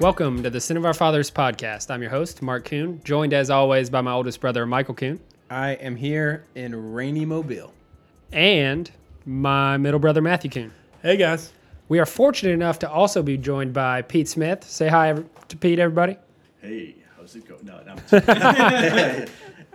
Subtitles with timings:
[0.00, 1.90] Welcome to the Sin of Our Fathers podcast.
[1.90, 5.20] I'm your host, Mark Kuhn, joined as always by my oldest brother, Michael Kuhn,
[5.50, 7.74] I am here in rainy Mobile.
[8.32, 8.90] and
[9.26, 10.72] my middle brother, Matthew Kuhn.
[11.02, 11.52] Hey guys.
[11.90, 14.64] We are fortunate enough to also be joined by Pete Smith.
[14.64, 16.16] Say hi to Pete, everybody.
[16.62, 16.94] Hey,
[17.62, 18.18] No, no.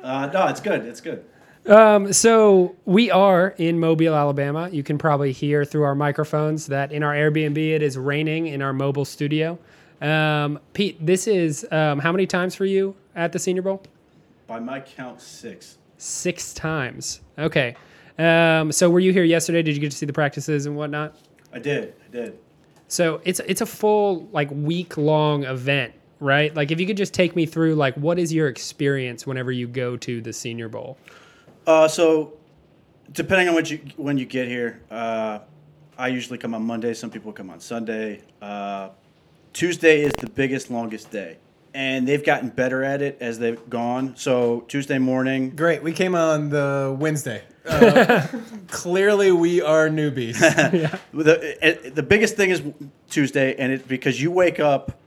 [0.03, 0.85] uh, no, it's good.
[0.85, 1.25] It's good.
[1.67, 4.69] Um, so we are in Mobile, Alabama.
[4.71, 8.61] You can probably hear through our microphones that in our Airbnb it is raining in
[8.61, 9.59] our mobile studio.
[10.01, 13.83] Um, Pete, this is um, how many times for you at the Senior Bowl?
[14.45, 15.77] By my count, six.
[15.97, 17.21] Six times.
[17.37, 17.75] Okay.
[18.17, 19.61] Um, so were you here yesterday?
[19.61, 21.15] Did you get to see the practices and whatnot?
[21.53, 21.95] I did.
[22.07, 22.39] I did.
[22.87, 26.53] So it's it's a full like week long event, right?
[26.55, 29.67] Like if you could just take me through like what is your experience whenever you
[29.67, 30.97] go to the Senior Bowl?
[31.65, 32.33] Uh, so,
[33.11, 35.39] depending on when you when you get here, uh,
[35.97, 36.93] I usually come on Monday.
[36.93, 38.21] Some people come on Sunday.
[38.41, 38.89] Uh,
[39.53, 41.37] Tuesday is the biggest, longest day,
[41.73, 44.15] and they've gotten better at it as they've gone.
[44.15, 45.83] So Tuesday morning, Great.
[45.83, 47.43] We came on the Wednesday.
[47.65, 48.25] Uh,
[48.67, 50.39] clearly, we are newbies.
[51.13, 52.61] the eh, the biggest thing is
[53.09, 54.97] Tuesday, and it's because you wake up.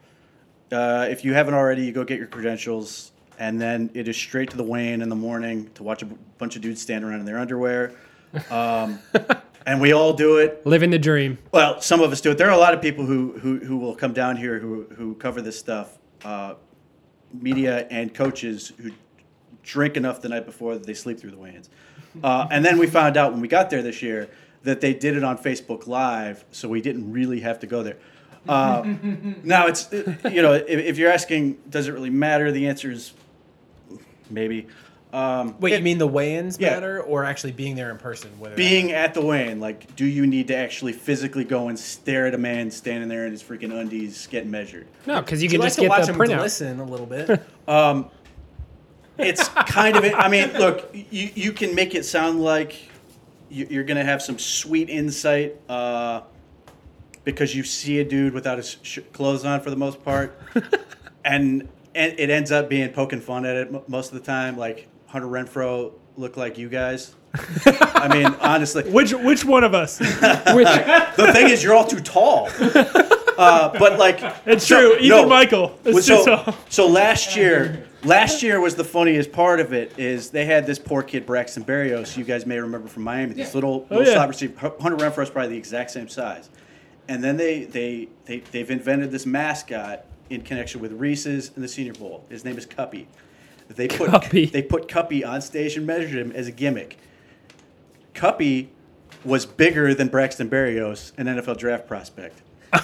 [0.73, 4.51] Uh, if you haven't already, you go get your credentials, and then it is straight
[4.51, 7.21] to the Wayne in the morning to watch a b- bunch of dudes stand around
[7.21, 7.93] in their underwear.
[8.51, 9.01] Um,
[9.67, 10.65] and we all do it.
[10.65, 11.39] Living the dream.
[11.53, 12.39] Well, some of us do it.
[12.39, 15.15] There are a lot of people who who, who will come down here who who
[15.17, 16.55] cover this stuff, uh,
[17.33, 18.93] media and coaches who
[19.63, 21.69] drink enough the night before that they sleep through the weigh-ins.
[22.25, 24.29] Uh, and then we found out when we got there this year
[24.65, 27.99] that they did it on Facebook Live, so we didn't really have to go there.
[28.49, 28.95] Uh,
[29.45, 33.13] now it's you know if, if you're asking does it really matter, the answer is
[34.31, 34.67] maybe.
[35.13, 36.71] Um, Wait, you mean the weigh-ins Yeah.
[36.75, 38.31] matter, or actually being there in person?
[38.39, 42.29] Whether being at the weigh-in, like, do you need to actually physically go and stare
[42.29, 44.87] at a man standing there in his freaking undies getting measured?
[45.07, 46.41] No, because you you can like just to get watch the them to printout.
[46.43, 47.43] listen a little bit.
[49.19, 50.05] It's kind of.
[50.15, 52.77] I mean, look, you you can make it sound like
[53.51, 56.23] you- you're gonna have some sweet insight uh,
[57.25, 60.39] because you see a dude without his sh- clothes on for the most part,
[61.25, 64.57] and and it ends up being poking fun at it mo- most of the time.
[64.57, 67.15] Like Hunter Renfrow look like you guys.
[67.35, 69.99] I mean, honestly, Which which one of us?
[70.01, 72.49] Which, the thing is, you're all too tall.
[73.39, 74.97] Uh, but like, It's so- true.
[74.99, 75.27] Even no.
[75.29, 75.79] Michael.
[75.85, 79.73] Well, It's just so, all- so last year, last year was the funniest part of
[79.73, 79.97] it.
[79.99, 83.55] Is they had this poor kid Braxton Berrios, you guys may remember from Miami, this
[83.55, 84.15] little, little yeah.
[84.15, 84.73] slot receiver.
[84.81, 86.51] Hunter Renfrow is probably the exact same size,
[87.11, 91.69] and then they they they they've invented this mascot in connection with Reese's and the
[91.69, 92.25] Senior Bowl.
[92.31, 93.07] His name is Cuppy.
[93.69, 94.51] They put Cuppy.
[94.51, 96.99] they put Cuppy on stage and measured him as a gimmick.
[98.15, 98.69] Cuppy
[99.25, 102.43] was bigger than Braxton Berrios, an NFL draft prospect.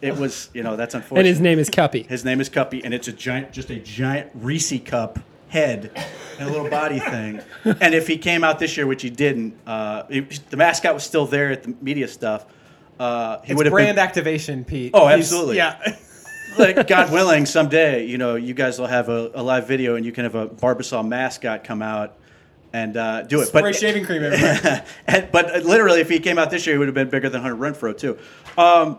[0.00, 1.20] it was, you know, that's unfortunate.
[1.20, 2.06] and his name is Cuppy.
[2.06, 5.90] His name is Cuppy, and it's a giant, just a giant Reese cup head
[6.38, 7.42] and a little body thing.
[7.80, 11.04] And if he came out this year, which he didn't, uh, it- the mascot was
[11.04, 12.46] still there at the media stuff.
[13.00, 14.04] Uh, he it's would have brand been.
[14.04, 14.90] activation, Pete.
[14.92, 15.56] Oh, He's- absolutely.
[15.56, 15.96] Yeah.
[16.58, 20.04] like, God willing, someday, you know, you guys will have a, a live video, and
[20.04, 22.18] you can have a Barbasol mascot come out
[22.72, 23.46] and uh, do it.
[23.46, 24.22] Spray shaving cream
[25.06, 27.28] and, but uh, literally, if he came out this year, he would have been bigger
[27.28, 28.18] than Hunter Renfrow too.
[28.58, 28.98] Um,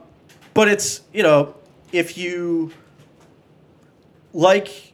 [0.53, 1.55] but it's you know,
[1.91, 2.71] if you
[4.33, 4.93] like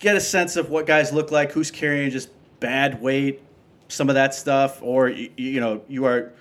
[0.00, 3.42] get a sense of what guys look like, who's carrying just bad weight,
[3.88, 6.32] some of that stuff, or you, you know, you are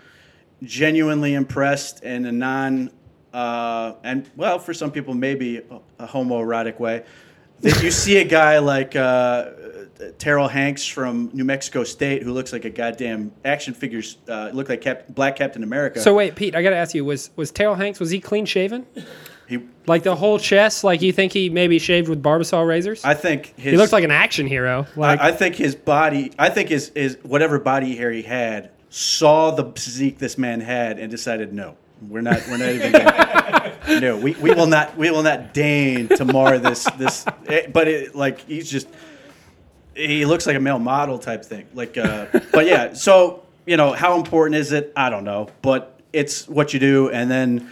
[0.63, 2.91] genuinely impressed in a non
[3.35, 5.61] uh, and well, for some people, maybe
[5.99, 7.03] a, homoerotic way.
[7.59, 9.49] That you see a guy like uh,
[10.17, 14.69] Terrill Hanks from New Mexico State, who looks like a goddamn action figure uh, look
[14.69, 15.99] like Cap- Black Captain America.
[15.99, 18.45] So wait, Pete, I got to ask you: was was Terrill Hanks was he clean
[18.45, 18.85] shaven?
[19.47, 20.85] he, Like the whole chest?
[20.85, 23.03] Like you think he maybe shaved with Barbasol razors?
[23.03, 24.87] I think his, he looked like an action hero.
[24.96, 28.72] Like I, I think his body, I think his, his whatever body hair he had,
[28.96, 31.76] saw the physique this man had and decided, no,
[32.08, 32.94] we're not, we're not even.
[32.94, 37.26] Gonna, no, we, we will not, we will not deign to mar this this.
[37.47, 38.88] eh, But it, like he's just,
[39.96, 41.66] he looks like a male model type thing.
[41.74, 42.94] Like, uh, but yeah.
[42.94, 44.94] So you know, how important is it?
[44.96, 47.70] I don't know, but it's what you do, and then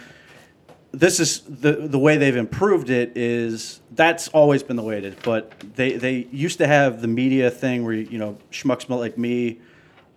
[0.92, 5.04] this is the the way they've improved it is that's always been the way it
[5.04, 5.14] is.
[5.22, 9.60] But they they used to have the media thing where you know schmucks like me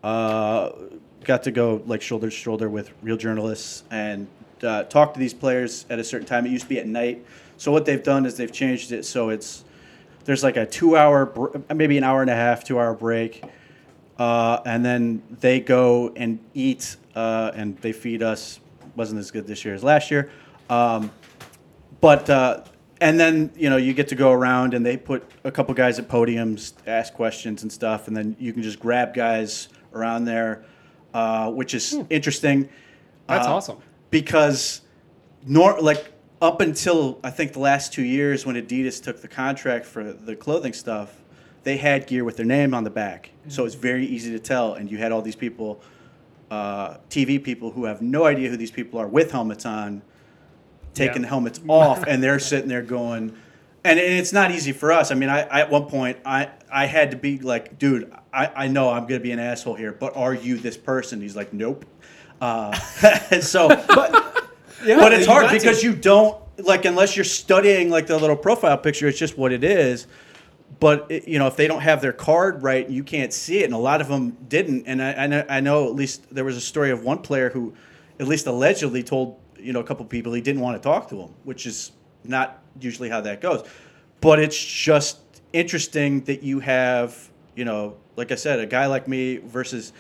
[0.08, 0.72] uh,
[1.26, 4.26] got to go like shoulder to shoulder with real journalists and
[4.64, 6.46] uh, talk to these players at a certain time.
[6.46, 7.26] It used to be at night.
[7.58, 9.66] So what they've done is they've changed it so it's
[10.24, 13.44] there's like a two hour, maybe an hour and a half, two hour break,
[14.18, 18.62] uh, and then they go and eat uh, and they feed us.
[18.96, 20.32] wasn't as good this year as last year,
[20.70, 21.12] um,
[22.00, 22.64] but uh,
[23.02, 26.00] and then you know you get to go around and they put a couple guys
[26.00, 30.64] at podiums, ask questions and stuff, and then you can just grab guys around there,
[31.14, 32.70] uh, which is interesting
[33.28, 33.78] That's Uh, awesome.
[34.10, 34.82] because
[35.46, 36.12] nor like
[36.42, 40.36] up until I think the last two years when Adidas took the contract for the
[40.36, 41.16] clothing stuff,
[41.64, 44.74] they had gear with their name on the back, so it's very easy to tell.
[44.76, 45.82] And you had all these people,
[46.52, 50.02] uh, TV people who have no idea who these people are with helmets on,
[50.94, 51.22] taking Yeah.
[51.24, 53.34] the helmets off, and they're sitting there going.
[53.88, 55.12] And, and it's not easy for us.
[55.12, 58.52] I mean, I, I at one point I I had to be like, dude, I,
[58.64, 61.22] I know I'm gonna be an asshole here, but are you this person?
[61.22, 61.86] He's like, nope.
[62.42, 62.78] Uh,
[63.32, 63.70] and so,
[64.84, 65.58] Yeah, but it's hard got to.
[65.60, 69.08] because you don't like unless you're studying like the little profile picture.
[69.08, 70.08] It's just what it is.
[70.80, 73.66] But it, you know, if they don't have their card right, you can't see it,
[73.66, 74.86] and a lot of them didn't.
[74.86, 77.50] And I, I know, I know at least there was a story of one player
[77.50, 77.74] who,
[78.20, 81.20] at least allegedly, told you know a couple people he didn't want to talk to
[81.20, 81.94] him, which is
[82.24, 83.68] not usually how that goes.
[84.22, 85.20] But it's just
[85.54, 89.92] interesting that you have you know, like I said, a guy like me versus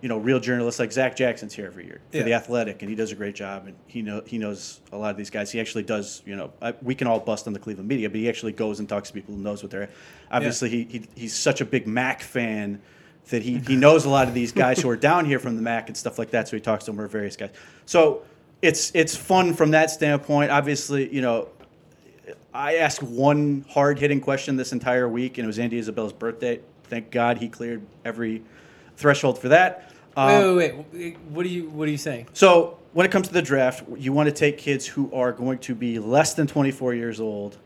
[0.00, 2.94] you know, real journalists like Zac Jackson's here every year for the Athletic, and he
[2.94, 3.66] does a great job.
[3.66, 5.50] And he know he knows a lot of these guys.
[5.50, 6.22] He actually does.
[6.26, 8.80] You know, I, we can all bust on the Cleveland media, but he actually goes
[8.80, 9.88] and talks to people who knows what they're.
[10.30, 12.82] Obviously, he, he he's such a big MAC fan
[13.30, 15.62] that he he knows a lot of these guys who are down here from the
[15.62, 16.48] MAC and stuff like that.
[16.48, 17.52] So he talks to them or various guys.
[17.86, 18.24] So
[18.60, 20.50] it's it's fun from that standpoint.
[20.50, 21.48] Obviously, you know,
[22.52, 26.60] I asked one hard hitting question this entire week, and it was Andy Isabella's birthday.
[26.84, 28.42] Thank God he cleared every
[28.96, 29.90] threshold for that.
[30.16, 31.18] Um, Wait, wait, wait.
[31.30, 31.68] What are you?
[31.70, 32.28] What are you saying?
[32.32, 35.58] so when it comes to the draft, you want to take kids who are going
[35.58, 37.58] to be less than 24 years old.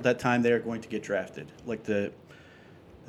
[0.00, 1.50] That time they are going to get drafted.
[1.64, 2.12] Like the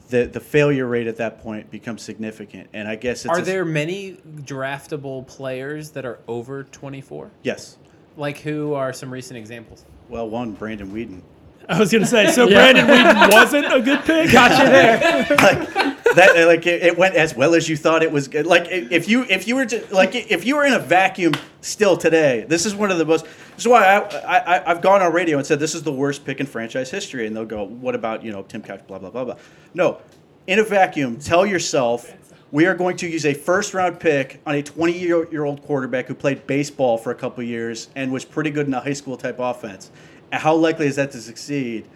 [0.10, 2.70] the the failure rate at that point becomes significant.
[2.74, 7.32] And I guess it's Are a- there many draftable players that are over 24?
[7.44, 7.78] yes.
[8.16, 9.86] Like who are some recent examples?
[10.10, 11.22] Well, one Brandon Weeden.
[11.70, 12.72] I was gonna say, so Yeah.
[12.72, 14.32] Brandon Weeden wasn't a good pick.
[14.32, 15.26] Got you there.
[15.30, 15.74] like
[16.16, 19.10] that like it, it went as well as you thought it was good like if
[19.10, 22.66] you if you were to like if you were in a vacuum still today this
[22.66, 25.38] is one of the most this is why I, I I- i've gone on radio
[25.38, 28.24] and said this is the worst pick in franchise history and they'll go what about
[28.24, 29.36] you know tim couch blah blah blah blah
[29.74, 30.00] no
[30.48, 32.12] in a vacuum tell yourself
[32.52, 36.08] we are going to use a first round pick on a 20 year, old quarterback
[36.08, 39.18] who played baseball for a couple years and was pretty good in a high school
[39.18, 39.92] type offense
[40.32, 41.88] how likely is that to succeed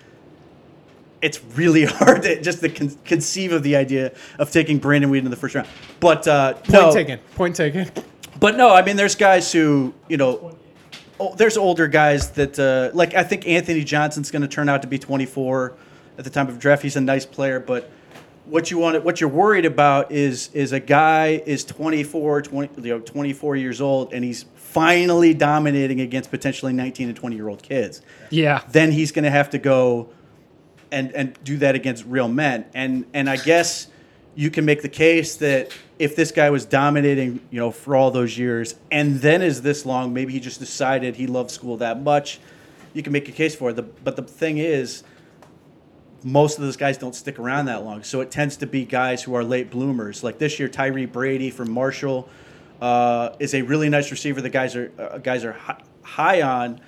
[1.21, 5.25] it's really hard to just to con- conceive of the idea of taking Brandon Weeden
[5.25, 5.67] in the first round.
[5.99, 7.19] But uh, Point no, taken.
[7.35, 7.89] Point taken.
[8.39, 10.57] but no, I mean, there's guys who you know,
[11.19, 14.81] oh, there's older guys that uh, like I think Anthony Johnson's going to turn out
[14.81, 15.75] to be 24
[16.17, 16.83] at the time of draft.
[16.83, 17.89] He's a nice player, but
[18.45, 22.89] what you want, what you're worried about is is a guy is 24, 20, you
[22.95, 27.61] know, 24 years old, and he's finally dominating against potentially 19 and 20 year old
[27.61, 28.61] kids Yeah.
[28.71, 30.09] then he's going to have to go
[30.91, 32.65] and and do that against real men.
[32.73, 33.87] And and I guess
[34.35, 38.11] you can make the case that if this guy was dominating, you know, for all
[38.11, 42.01] those years, and then is this long, maybe he just decided he loved school that
[42.01, 42.39] much.
[42.93, 43.75] You can make a case for it.
[43.75, 45.03] The, but the thing is,
[46.23, 48.03] most of those guys don't stick around that long.
[48.03, 50.23] So it tends to be guys who are late bloomers.
[50.23, 52.29] Like this year, Tyree Brady from Marshall
[52.81, 54.41] uh, is a really nice receiver.
[54.41, 56.79] The guys are uh, guys are hi- high on,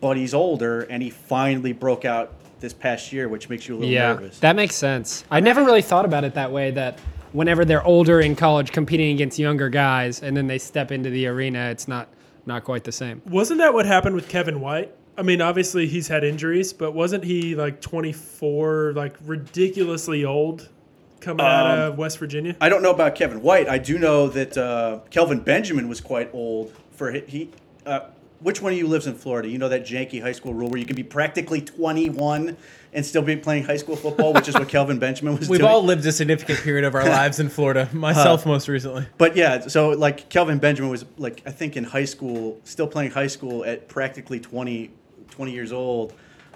[0.00, 3.78] but he's older, and he finally broke out this past year, which makes you a
[3.78, 4.38] little Yeah, nervous.
[4.40, 5.24] that makes sense.
[5.30, 6.70] I never really thought about it that way.
[6.70, 6.98] That
[7.32, 11.26] whenever they're older in college, competing against younger guys, and then they step into the
[11.26, 12.08] arena, it's not
[12.46, 13.20] not quite the same.
[13.26, 14.92] Wasn't that what happened with Kevin White?
[15.16, 20.68] I mean, obviously he's had injuries, but wasn't he like 24, like ridiculously old,
[21.20, 22.56] coming out Um, of West Virginia?
[22.60, 23.68] I don't know about Kevin White.
[23.68, 27.50] I do know that uh, Kelvin Benjamin was quite old for hi- he.
[27.84, 28.00] Uh,
[28.40, 29.48] which one of you lives in Florida?
[29.48, 32.56] You know that janky high school rule where you can be practically 21
[32.92, 35.50] and still be playing high school football, which is what Kelvin Benjamin was doing.
[35.52, 35.70] We've doing.
[35.70, 37.88] all lived a significant period of our lives in Florida.
[37.92, 39.06] Myself, most recently.
[39.16, 43.12] But yeah, so like Kelvin Benjamin was like I think in high school, still playing
[43.12, 44.90] high school at practically 20,
[45.32, 46.12] 20 years old,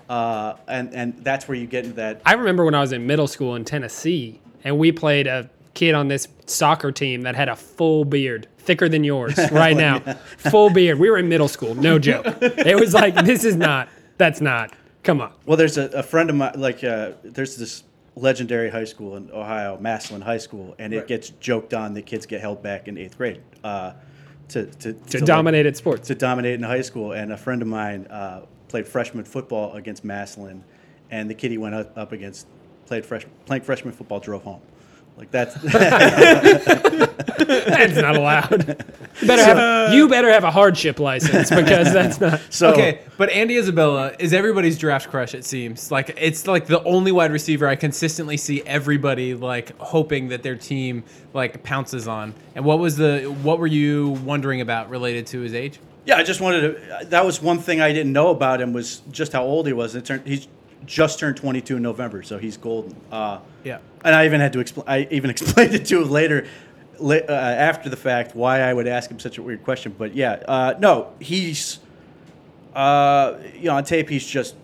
[0.08, 2.20] uh, and and that's where you get into that.
[2.24, 5.94] I remember when I was in middle school in Tennessee, and we played a kid
[5.94, 9.98] on this soccer team that had a full beard, thicker than yours right now.
[10.38, 10.98] Full beard.
[10.98, 12.26] We were in middle school, no joke.
[12.40, 14.72] It was like, this is not, that's not.
[15.02, 15.32] Come on.
[15.44, 19.30] Well, there's a, a friend of mine, like uh, there's this legendary high school in
[19.32, 21.06] Ohio, Massillon High School, and it Right.
[21.08, 23.40] gets joked on that kids get held back in eighth grade.
[23.62, 23.92] Uh,
[24.48, 26.08] to to, To like, dominate at sports.
[26.08, 27.12] to dominate in high school.
[27.12, 30.62] And a friend of mine uh, played freshman football against Massillon,
[31.10, 32.46] and the kid he went up, up against
[32.86, 34.60] played fresh, playing freshman football, drove home.
[35.16, 35.54] Like that's
[37.36, 38.84] That's not allowed.
[39.22, 42.40] You better have you better have a hardship license because that's not.
[42.50, 42.72] so.
[42.72, 45.34] Okay, but Andy Isabella is everybody's draft crush.
[45.34, 50.28] It seems like it's like the only wide receiver I consistently see everybody like hoping
[50.28, 52.34] that their team like pounces on.
[52.54, 55.78] And what was the what were you wondering about related to his age?
[56.06, 56.60] Yeah, I just wanted
[57.00, 57.04] to.
[57.06, 59.94] That was one thing I didn't know about him was just how old he was.
[59.96, 60.46] It turned he's
[60.86, 62.94] just turned 22 in November, so he's golden.
[63.10, 63.78] Uh, Yeah.
[64.04, 64.84] and I even had to explain.
[64.88, 66.46] I even explained it to him later,
[67.00, 69.94] uh, after the fact, why I would ask him such a weird question.
[69.98, 71.80] But yeah, uh, no, he's,
[72.74, 74.54] uh, you know, on tape he's just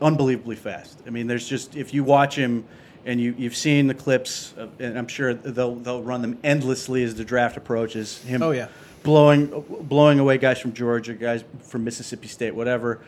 [0.00, 0.98] unbelievably fast.
[1.06, 2.64] I mean, there's just if you watch him.
[3.06, 7.02] And you, you've seen the clips, of, and I'm sure they'll, they'll run them endlessly
[7.02, 8.18] as the draft approaches.
[8.24, 8.68] Him Oh, yeah.
[9.02, 13.00] Blowing blowing away guys from Georgia, guys from Mississippi State, whatever.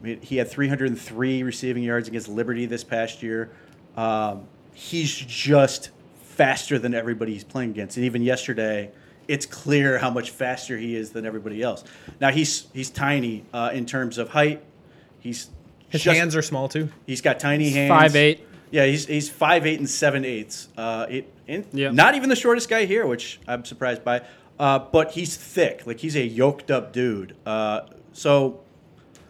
[0.00, 3.50] I mean, he had 303 receiving yards against Liberty this past year.
[3.96, 5.90] Um, he's just
[6.22, 8.90] faster than everybody he's playing against, and even yesterday,
[9.26, 11.82] it's clear how much faster he is than everybody else.
[12.20, 14.62] Now he's he's tiny uh, in terms of height.
[15.20, 15.48] He's
[15.88, 16.90] His just- hands are small too.
[17.06, 17.88] He's got tiny hands.
[17.88, 18.46] Five eight.
[18.70, 20.68] Yeah, he's he's five eight and seven eighths.
[20.76, 21.32] Uh, it,
[21.72, 21.90] Yeah.
[21.92, 24.22] not even the shortest guy here, which I'm surprised by.
[24.58, 27.36] Uh, but he's thick, like he's a yoked up dude.
[27.44, 27.82] Uh,
[28.12, 28.60] so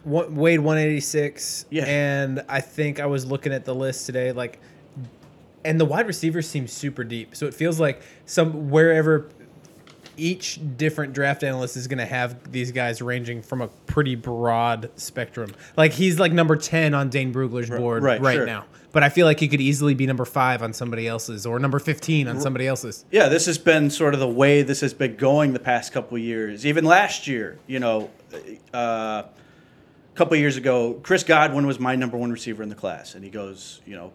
[0.03, 1.65] One, weighed 186.
[1.69, 1.85] Yeah.
[1.85, 4.59] And I think I was looking at the list today, like,
[5.65, 7.35] and the wide receivers seem super deep.
[7.35, 9.29] So it feels like some wherever
[10.17, 14.89] each different draft analyst is going to have these guys ranging from a pretty broad
[14.95, 15.53] spectrum.
[15.75, 18.45] Like he's like number 10 on Dane Brugler's board right, right, sure.
[18.45, 18.65] now.
[18.91, 21.77] But I feel like he could easily be number five on somebody else's or number
[21.77, 23.05] 15 on somebody else's.
[23.11, 26.17] yeah, this has been sort of the way this has been going the past couple
[26.17, 26.65] of years.
[26.65, 28.09] Even last year, you know,
[28.73, 29.29] uh, a
[30.15, 33.29] couple years ago, Chris Godwin was my number one receiver in the class, and he
[33.29, 34.11] goes, you know,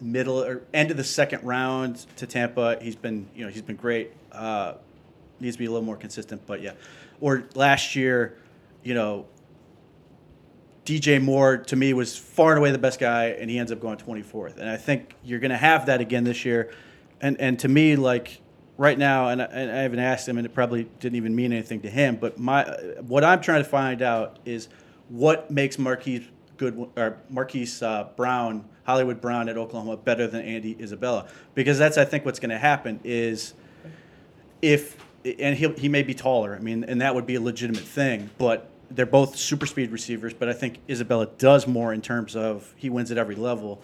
[0.00, 2.78] middle or end of the second round to Tampa.
[2.80, 4.12] He's been, you know, he's been great.
[4.30, 4.74] Uh,
[5.40, 6.72] needs to be a little more consistent, but yeah.
[7.20, 8.38] Or last year,
[8.82, 9.26] you know,
[10.84, 13.80] DJ Moore to me was far and away the best guy, and he ends up
[13.80, 14.58] going 24th.
[14.58, 16.72] And I think you're going to have that again this year.
[17.20, 18.40] And and to me, like
[18.76, 21.52] right now, and I, and I haven't asked him, and it probably didn't even mean
[21.52, 22.16] anything to him.
[22.16, 22.64] But my
[23.00, 24.68] what I'm trying to find out is
[25.08, 26.26] what makes Marquise
[26.56, 31.96] good or Marquise uh, Brown, Hollywood Brown at Oklahoma better than Andy Isabella, because that's
[31.96, 33.54] I think what's going to happen is
[34.60, 36.54] if and he he may be taller.
[36.54, 38.30] I mean, and that would be a legitimate thing.
[38.38, 40.34] But they're both super speed receivers.
[40.34, 43.82] But I think Isabella does more in terms of he wins at every level.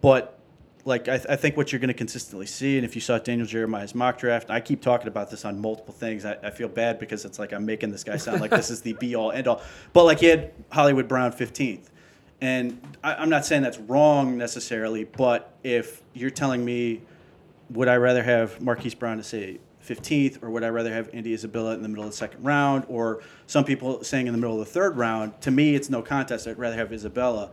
[0.00, 0.38] But
[0.84, 3.18] like I, th- I think what you're going to consistently see, and if you saw
[3.18, 6.24] Daniel Jeremiah's mock draft, I keep talking about this on multiple things.
[6.24, 8.82] I, I feel bad because it's like I'm making this guy sound like this is
[8.82, 9.62] the be all end all.
[9.92, 11.86] But like he had Hollywood Brown 15th.
[12.40, 17.00] And I, I'm not saying that's wrong necessarily, but if you're telling me
[17.70, 21.32] would I rather have Marquise Brown to say 15th, or would I rather have Andy
[21.34, 24.60] Isabella in the middle of the second round, or some people saying in the middle
[24.60, 25.40] of the third round?
[25.42, 26.46] To me, it's no contest.
[26.48, 27.50] I'd rather have Isabella.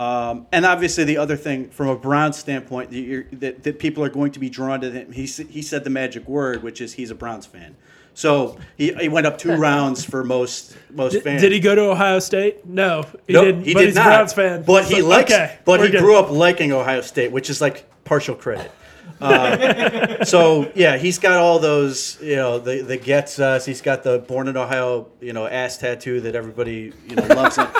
[0.00, 4.04] Um, and obviously, the other thing from a Brown standpoint, that, you're, that, that people
[4.04, 5.10] are going to be drawn to him.
[5.12, 7.74] He, he said the magic word, which is he's a Browns fan.
[8.14, 11.40] So he, he went up two rounds for most most Did, fans.
[11.40, 12.66] did he go to Ohio State?
[12.66, 13.64] No, he Nope, didn't.
[13.64, 14.06] he but did he's not.
[14.06, 14.62] a Browns fan.
[14.62, 15.32] But he So- likes.
[15.32, 16.00] Okay, but he good.
[16.00, 18.72] grew up liking Ohio State, which is like partial credit.
[19.20, 22.18] Uh, so yeah, he's got all those.
[22.22, 23.64] You know, the the gets us.
[23.66, 25.08] He's got the born in Ohio.
[25.20, 27.56] You know, ass tattoo that everybody you know loves.
[27.56, 27.66] Him.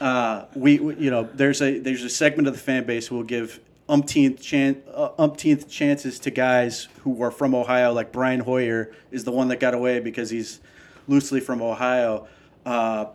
[0.00, 3.16] Uh, we, we- you know, there's a there's a segment of the fan base who
[3.16, 8.38] will give umpteenth chan- uh, umpteenth chances to guys who are from Ohio, like Brian
[8.38, 10.60] Hoyer is the one that got away because he's
[11.08, 12.28] loosely from Ohio.
[12.64, 13.06] Uh,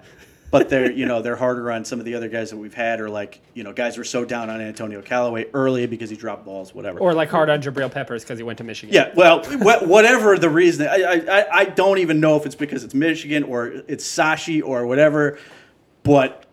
[0.54, 3.02] but they're you know they're harder on some of the other guys that we've had,
[3.02, 6.46] or like you know guys were so down on Antonio Callaway early because he dropped
[6.46, 7.00] balls, whatever.
[7.00, 8.94] Or like hard on Jabril Peppers because he went to Michigan.
[8.94, 9.44] Yeah, well,
[9.82, 13.44] whatever the reason, I, I, I- I don't even know if it's because it's Michigan
[13.44, 15.40] or it's Sashi or whatever,
[16.04, 16.46] but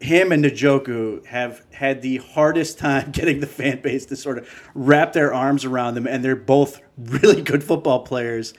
[0.00, 4.70] him and Njoku have had the hardest time getting the fan base to sort of
[4.74, 8.54] wrap their arms around them, and they're both really good football players.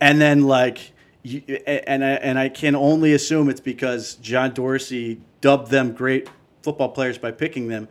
[0.00, 5.20] And then, like, you, and I, and I can only assume it's because John Dorsey
[5.40, 6.28] dubbed them great
[6.62, 7.88] football players by picking them.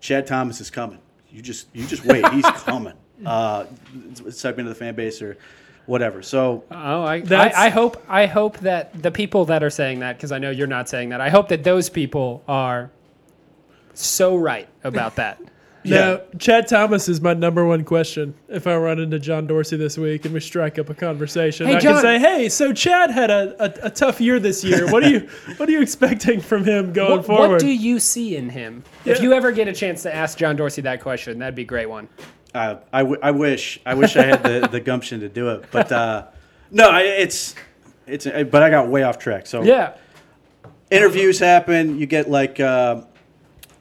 [0.00, 0.98] Chad Thomas is coming.
[1.30, 2.26] You just you just wait.
[2.30, 2.94] He's coming.
[3.24, 3.64] Uh,
[4.30, 5.38] segment of the fan base or
[5.86, 6.22] whatever.
[6.22, 10.16] So Oh, I, I, I hope I hope that the people that are saying that
[10.16, 11.20] because I know you're not saying that.
[11.20, 12.90] I hope that those people are
[13.94, 15.40] so right about that.
[15.90, 18.34] No, Chad Thomas is my number one question.
[18.48, 21.76] If I run into John Dorsey this week and we strike up a conversation, Hey,
[21.76, 21.92] I John.
[21.94, 24.90] can say, "Hey, so Chad had a, a, a tough year this year.
[24.90, 25.20] What are you
[25.56, 28.82] What are you expecting from him going What, forward?" what do you see in him?
[29.04, 29.22] If Yeah.
[29.24, 31.88] you ever get a chance to ask John Dorsey that question, that'd be a great
[31.88, 32.08] one.
[32.54, 35.64] Uh, I, w- I wish I wish I had the, the gumption to do it,
[35.70, 36.26] but uh,
[36.70, 37.54] no, I, it's
[38.06, 38.24] it's.
[38.26, 39.46] But I got way off track.
[39.46, 39.94] So Yeah.
[40.90, 41.98] interviews happen.
[41.98, 43.02] You get like uh,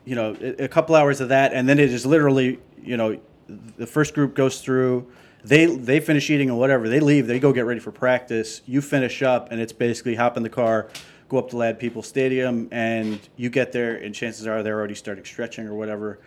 [0.06, 3.88] you know a, couple hours of that, and then it is literally you know the
[3.88, 5.12] first group goes through.
[5.44, 6.88] They they finish eating or whatever.
[6.90, 7.28] They leave.
[7.28, 8.62] They go get ready for practice.
[8.66, 10.90] You finish up, and it's basically hop in the car,
[11.30, 15.26] go up to Ladd-Peebles Stadium, and you get there, and chances are they're already starting
[15.26, 16.20] stretching or whatever,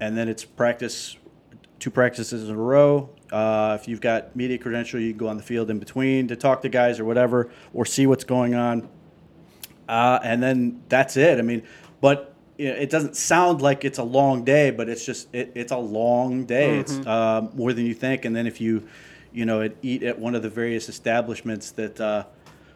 [0.00, 1.16] and then it's practice,
[1.78, 3.10] two practices in a row.
[3.30, 6.36] Uh, if you've got media credential, you can go on the field in between to
[6.36, 8.88] talk to guys or whatever, or see what's going on
[9.90, 11.38] uh, and then that's it.
[11.38, 11.64] I mean,
[12.00, 15.50] but you know, it doesn't sound like it's a long day, but it's just it,
[15.54, 16.78] it's a long day.
[16.78, 18.26] It's uh, more than you think.
[18.26, 18.86] And then if you,
[19.32, 22.24] you know, eat at one of the various establishments that uh,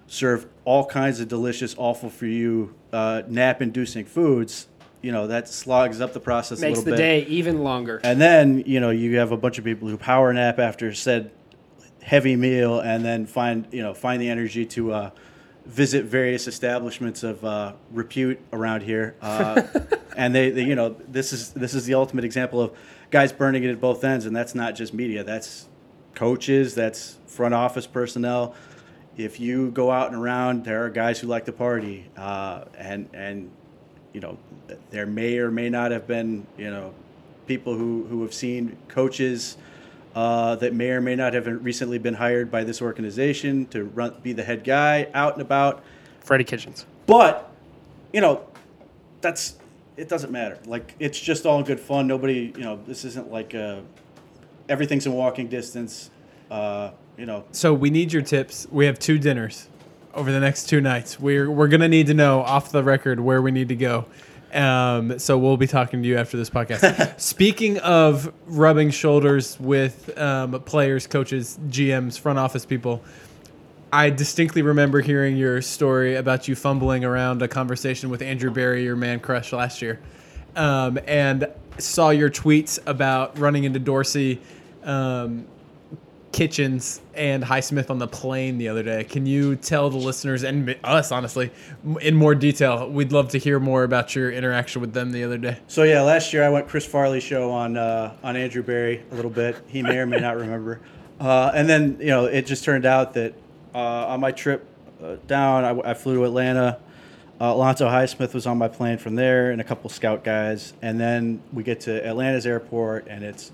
[0.06, 4.68] serve all kinds of delicious, awful for you uh, nap-inducing foods,
[5.02, 6.96] you know, that slogs up the process a Makes the bit.
[6.96, 8.00] day even longer.
[8.02, 11.30] And then you know you have a bunch of people who power nap after said
[12.02, 15.10] heavy meal, and then find you know find the energy to uh,
[15.66, 19.16] visit various establishments of uh, repute around here.
[19.20, 19.62] Uh,
[20.16, 22.76] and they, they you know this is this is the ultimate example of
[23.10, 25.24] guys burning it at both ends, and that's not just media.
[25.24, 25.68] That's
[26.14, 26.74] coaches.
[26.74, 28.54] That's front office personnel.
[29.16, 33.08] If you go out and around, there are guys who like to party, uh, and
[33.12, 33.50] and
[34.14, 34.38] you know,
[34.90, 36.94] there may or may not have been, you know,
[37.46, 39.58] people who, who have seen coaches
[40.14, 44.14] uh, that may or may not have recently been hired by this organization to run,
[44.22, 45.82] be the head guy out and about.
[46.20, 46.86] Freddie Kitchens.
[47.06, 47.50] But,
[48.12, 48.44] you know,
[49.20, 49.56] that's
[49.96, 50.58] it doesn't matter.
[50.66, 52.06] Like it's just all good fun.
[52.06, 53.80] Nobody, you know, this isn't like uh,
[54.68, 56.10] everything's in walking distance.
[56.50, 58.66] Uh, you know, So we need your tips.
[58.70, 59.68] We have two dinners
[60.14, 61.18] over the next two nights.
[61.18, 64.06] We're we're gonna need to know off the record where we need to go.
[64.54, 67.20] Um, so we'll be talking to you after this podcast.
[67.20, 73.02] Speaking of rubbing shoulders with um, players, coaches, GMs, front office people,
[73.92, 78.84] I distinctly remember hearing your story about you fumbling around a conversation with Andrew Berry,
[78.84, 80.00] your man crush, last year,
[80.56, 84.40] um, and saw your tweets about running into Dorsey.
[84.84, 85.46] Um,
[86.34, 89.04] Kitchens and Highsmith on the plane the other day.
[89.04, 91.52] Can you tell the listeners and us, honestly,
[92.00, 92.90] in more detail?
[92.90, 95.58] We'd love to hear more about your interaction with them the other day.
[95.68, 99.14] So yeah, last year I went Chris Farley show on uh, on Andrew Berry a
[99.14, 99.62] little bit.
[99.68, 100.80] He may or may not remember.
[101.20, 103.34] Uh, and then you know it just turned out that
[103.72, 104.66] uh, on my trip
[105.00, 106.80] uh, down, I, I flew to Atlanta.
[107.40, 110.72] Uh, Alonzo Highsmith was on my plane from there, and a couple scout guys.
[110.82, 113.52] And then we get to Atlanta's airport, and it's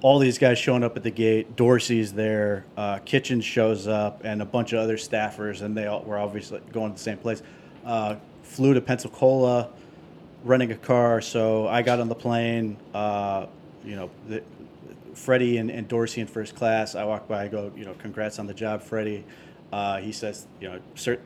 [0.00, 1.56] all these guys showing up at the gate.
[1.56, 6.02] Dorsey's there, uh, Kitchen shows up, and a bunch of other staffers, and they all
[6.02, 7.42] were obviously going to the same place.
[7.84, 9.70] Uh, flew to Pensacola,
[10.44, 11.20] renting a car.
[11.20, 12.76] So I got on the plane.
[12.94, 13.46] Uh,
[13.84, 14.42] you know, the,
[15.14, 16.94] Freddie and, and Dorsey in first class.
[16.94, 19.24] I walk by, I go, you know, congrats on the job, Freddie.
[19.72, 21.18] Uh, he says, you know, cert,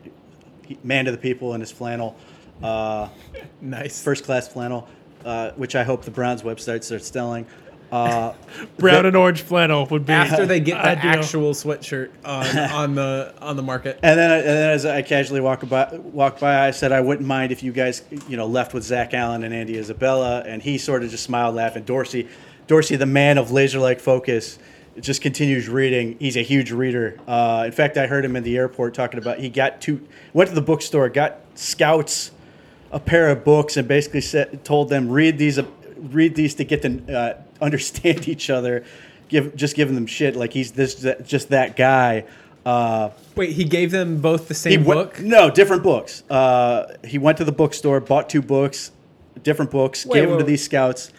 [0.83, 2.15] man to the people in his flannel.
[2.61, 3.09] Uh,
[3.61, 4.01] Nice.
[4.01, 4.87] first class flannel,
[5.23, 7.45] uh, which I hope the Browns website starts selling.
[7.93, 8.33] Uh,
[8.79, 11.11] Brown and orange flannel would be After they get the ideal.
[11.11, 13.99] actual sweatshirt on, on the on the market.
[14.01, 17.27] and then, and then as I casually walk by, walk by, I said I wouldn't
[17.27, 20.79] mind if you guys, you know, left with Zach Allen and Andy Isabella, and he
[20.79, 21.83] sort of just smiled, laughing.
[21.83, 22.27] Dorsey,
[22.65, 24.57] Dorsey, the man of laser-like focus,
[24.99, 26.17] just continues reading.
[26.17, 27.19] He's a huge reader.
[27.27, 30.49] Uh, in fact, I heard him in the airport talking about he got two, went
[30.49, 32.31] to the bookstore, got scouts
[32.91, 35.59] a pair of books, and basically said, told them read these,
[36.11, 38.83] read these to get to uh, understand each other.
[39.29, 42.25] Give just giving them shit like he's this just that guy.
[42.65, 45.19] Uh, Wait, he gave them both the same went- book?
[45.21, 46.23] No, different books.
[46.29, 48.91] Uh, he went to the bookstore, bought two books,
[49.41, 51.11] different books, Wait, gave them to these scouts,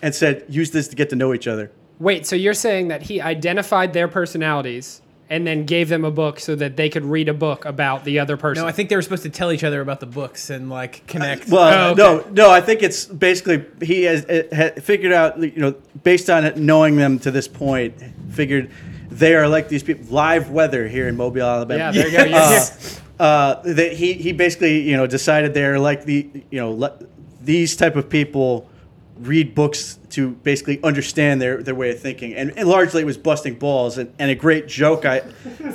[0.00, 3.02] and said, "Use this to get to know each other." Wait, so you're saying that
[3.02, 5.00] he identified their personalities
[5.32, 8.18] and then gave them a book so that they could read a book about the
[8.18, 8.62] other person?
[8.62, 11.06] No, I think they were supposed to tell each other about the books and like
[11.06, 11.48] connect.
[11.48, 12.02] Well, Oh, okay.
[12.02, 12.50] no, no.
[12.50, 16.58] I think it's basically he has, uh, ha figured out, you know, based on it,
[16.58, 17.94] knowing them to this point,
[18.30, 18.70] figured
[19.10, 20.04] they are like these people.
[20.14, 21.78] Live weather here in Mobile, Alabama.
[21.78, 22.36] Yeah, there you go.
[22.38, 22.66] Uh,
[23.22, 26.98] uh, that he he basically you know decided they're like the you know le-
[27.40, 28.68] these type of people
[29.18, 33.18] read books to basically understand their, their way of thinking and, and largely it was
[33.18, 35.20] busting balls and, and a great joke I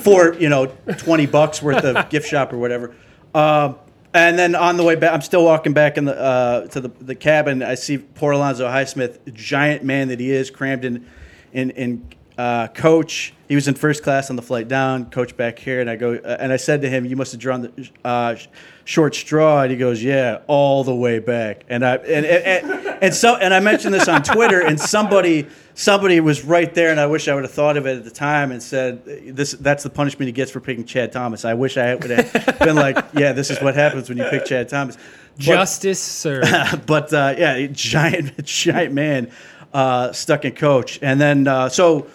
[0.00, 2.94] for you know 20 bucks worth of gift shop or whatever
[3.34, 3.76] um,
[4.14, 6.88] And then on the way back, I'm still walking back in the uh, to the,
[6.88, 7.62] the cabin.
[7.62, 11.06] I see poor Alonzo Highsmith, giant man that he is, crammed in
[11.52, 12.06] in, in
[12.38, 13.34] uh, coach.
[13.48, 15.10] He was in first class on the flight down.
[15.10, 17.40] Coach back here, and I go uh, and I said to him, "You must have
[17.40, 18.46] drawn the uh, sh-
[18.84, 23.02] short straw." And he goes, "Yeah, all the way back." And I and and, and,
[23.02, 27.00] and so and I mentioned this on Twitter, and somebody somebody was right there, and
[27.00, 29.82] I wish I would have thought of it at the time and said, "This that's
[29.82, 33.04] the punishment he gets for picking Chad Thomas." I wish I would have been like,
[33.14, 34.96] "Yeah, this is what happens when you pick Chad Thomas."
[35.36, 36.86] But- Justice served.
[36.86, 39.30] but uh, yeah, giant, giant man
[39.72, 42.06] uh, stuck in coach, and then uh, so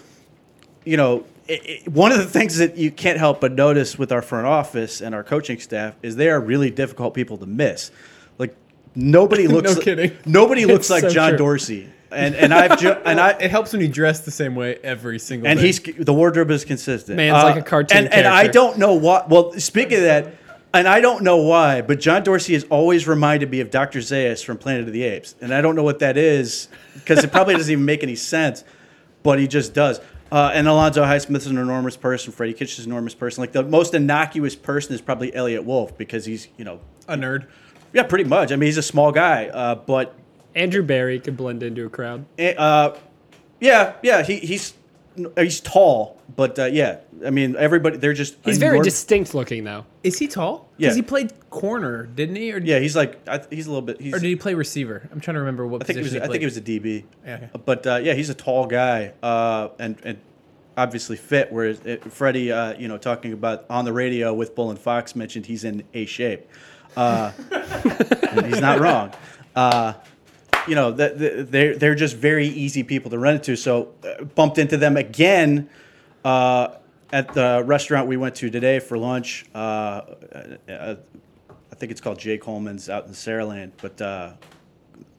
[0.84, 1.24] you know.
[1.46, 4.46] It, it, one of the things that you can't help but notice with our front
[4.46, 7.90] office and our coaching staff is they are really difficult people to miss.
[8.38, 8.56] Like
[8.94, 10.16] nobody looks, No kidding.
[10.24, 11.38] nobody looks It's like so John true.
[11.38, 14.76] Dorsey, and and I've ju- and I It helps when you dress the same way
[14.82, 15.66] every single and day.
[15.66, 17.18] he's the wardrobe is consistent.
[17.18, 19.28] Uh, Man's like a cartoon and, and I don't know what.
[19.28, 20.32] Well, speaking of that,
[20.72, 23.98] and I don't know why, but John Dorsey has always reminded me of Dr.
[23.98, 27.30] Zaius from Planet of the Apes, and I don't know what that is because it
[27.30, 28.64] probably doesn't even make any sense,
[29.22, 30.00] but he just does.
[30.34, 32.32] Uh, and Alonzo Highsmith is an enormous person.
[32.32, 33.40] Freddie Kitch is an enormous person.
[33.40, 37.46] Like the most innocuous person is probably Eliot Wolf because he's you know a nerd.
[37.92, 38.50] yeah pretty much.
[38.50, 40.12] I mean he's a small guy, uh, but
[40.56, 42.24] Andrew Berry could blend into a crowd.
[42.36, 42.96] Eh, Uh,
[43.60, 44.74] yeah, yeah, he, he's
[45.38, 49.64] he's tall, but uh, yeah, I mean everybody they're just He's very enorm- distinct looking
[49.64, 49.86] though.
[50.02, 50.68] Is he tall?
[50.76, 50.86] Yeah.
[50.88, 52.52] Because he played corner, didn't he?
[52.52, 54.00] Or, yeah, he's like I, th- he's a little bit.
[54.00, 55.08] He's, or did he play receiver?
[55.12, 56.60] I'm trying to remember what I think it was position I think it was a
[56.62, 57.50] DB, Yeah, okay.
[57.64, 60.18] but uh, yeah, he's a tall guy uh, and and
[60.76, 61.52] obviously fit.
[61.52, 65.14] Whereas it, Freddie, uh, you know, talking about on the radio with Bull and Fox
[65.16, 66.48] mentioned he's in a shape.
[66.96, 69.12] Uh, and he's not wrong.
[69.54, 69.94] Uh,
[70.66, 73.56] you know, that that- they're they're just very easy people to run into.
[73.56, 75.68] So uh, bumped into them again
[76.24, 76.68] uh,
[77.12, 79.44] at the restaurant we went to today for lunch.
[79.54, 79.58] Uh,
[80.68, 80.96] uh,
[81.72, 84.32] I think it's called Jay Coleman's out in Saraland, but uh,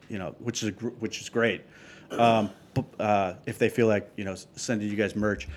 [0.08, 1.62] you know, which is a, gr- which is great.
[2.10, 5.48] Um, b- uh, if they feel like you know sending you guys merch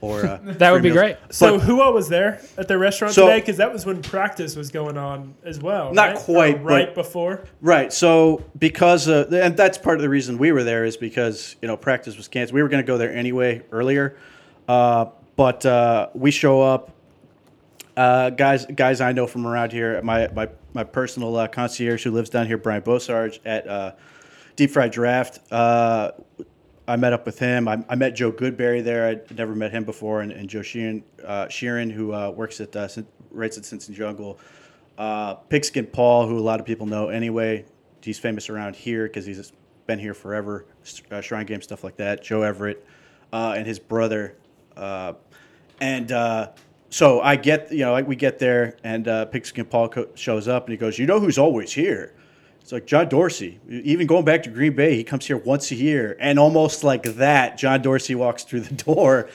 [0.00, 0.98] or uh, That would be meals.
[0.98, 1.16] great.
[1.30, 3.40] So But- who all was there at the restaurant So- today?
[3.40, 5.92] Because that was when practice was going on as well.
[5.92, 6.16] Not right?
[6.18, 7.44] quite, Or right but- before.
[7.60, 7.92] Right.
[7.92, 11.68] So because uh, and that's part of the reason we were there is because you
[11.68, 12.54] know practice was canceled.
[12.54, 14.16] We were going to go there anyway earlier,
[14.68, 16.92] uh, but uh, we show up.
[17.96, 20.02] Uh, guys, guys, I know from around here.
[20.02, 23.92] My my my personal uh, concierge who lives down here, Brian Bosarge at uh,
[24.56, 25.40] Deep Fried Draft.
[25.50, 26.12] Uh,
[26.88, 27.66] I met up with him.
[27.66, 29.08] I, I met Joe Goodberry there.
[29.08, 32.76] I'd never met him before, and, and Joe Sheeran, uh, Sheeran who uh, works at
[32.76, 32.88] uh,
[33.30, 34.38] writes at Cincinnati Jungle.
[34.96, 37.64] Uh, Pigskin Paul, who a lot of people know anyway.
[38.02, 39.52] He's famous around here because he's
[39.86, 40.66] been here forever.
[41.10, 42.22] Uh, Shrine Game stuff like that.
[42.22, 42.86] Joe Everett
[43.32, 44.36] and his brother,
[45.80, 46.50] and uh,
[46.90, 49.26] so I get you know like we get there and uh,
[49.70, 52.14] Paul co- shows up and he goes, you know who's always here?
[52.66, 53.60] It's like John Dorsey.
[53.68, 57.04] Even going back to Green Bay, he comes here once a year, and almost like
[57.04, 59.28] that, John Dorsey walks through the door,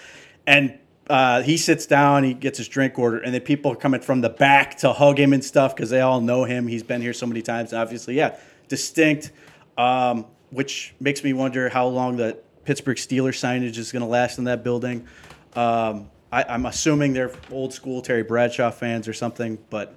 [0.45, 0.77] and
[1.09, 2.25] uh, he sits down.
[2.25, 5.17] He gets his drink order, and then people are coming from the back to hug
[5.17, 6.67] him and stuff because they all know him.
[6.67, 7.71] He's been here so many times.
[7.71, 9.31] Obviously, yeah, distinct,
[9.77, 14.39] um, which makes me wonder how long the Pittsburgh Steelers signage is going to last
[14.39, 15.07] in that building.
[15.53, 19.95] Um, I, I'm assuming they're old school Terry Bradshaw fans or something, but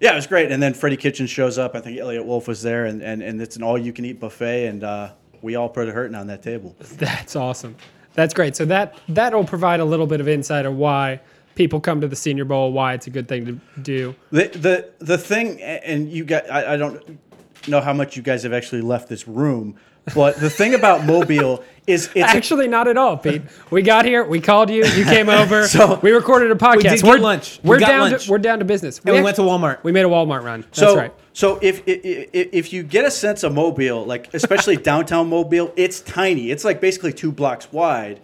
[0.00, 0.52] yeah, it was great.
[0.52, 1.74] And then Freddie Kitchen shows up.
[1.74, 4.20] I think Eliot Wolf was there, and, and, and it's an all you can eat
[4.20, 5.12] buffet, and uh,
[5.42, 6.76] we all put a hurting on that table.
[6.80, 7.76] That's awesome.
[8.14, 8.56] That's great.
[8.56, 11.20] So that that'll provide a little bit of insight of why
[11.54, 14.14] people come to the Senior Bowl, why it's a good thing to do.
[14.30, 17.18] The the the thing, and you got I, I don't
[17.68, 19.76] know how much you guys have actually left this room,
[20.14, 23.42] but the thing about Mobile is it's Actually, not at all, Pete.
[23.70, 26.82] We got here, we called you, you came over, So- we recorded a podcast.
[26.82, 27.60] did get we're lunch.
[27.62, 28.24] We We're got down lunch.
[28.24, 28.98] to we're down to business.
[28.98, 29.84] And we act- went to Walmart.
[29.84, 30.62] We made a Walmart run.
[30.62, 31.12] That's so right.
[31.32, 36.00] so if, if if you get a sense of Mobile, like especially downtown Mobile, it's
[36.00, 36.50] tiny.
[36.50, 38.20] It's like basically two blocks wide,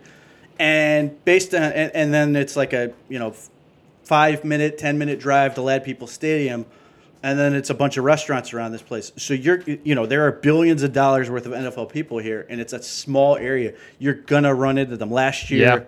[0.59, 3.33] and based on and, and then it's like a you know
[4.03, 6.67] five minute, ten minute drive to Ladd-Peebles Stadium,
[7.23, 9.13] and then it's a bunch of restaurants around this place.
[9.17, 12.61] So you're you know there are billions of dollars worth of NFL people here, and
[12.61, 13.75] it's a small area.
[13.99, 15.11] You're gonna run into them.
[15.11, 15.87] Last year,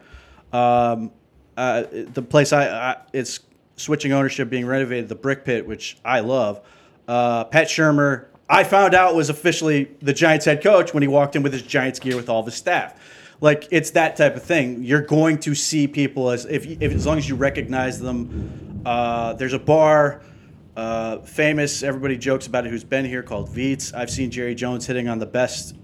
[0.52, 1.10] um,
[1.56, 3.40] uh, the place I, I it's
[3.76, 6.60] switching ownership, being renovated, the Brick Pit, which I love.
[7.08, 11.36] Uh, Pat Shurmur, I found out was officially the Giants head coach when he walked
[11.36, 13.00] in with his Giants gear with all of his staff.
[13.40, 14.84] Like it's that type of thing.
[14.84, 18.82] You're going to see people as if, if as long as you recognize them.
[18.86, 20.22] Uh, there's a bar,
[20.76, 21.82] uh, famous.
[21.82, 22.70] Everybody jokes about it.
[22.70, 23.94] Who's been here called Veets.
[23.94, 25.76] I've seen Jerry Jones hitting on the best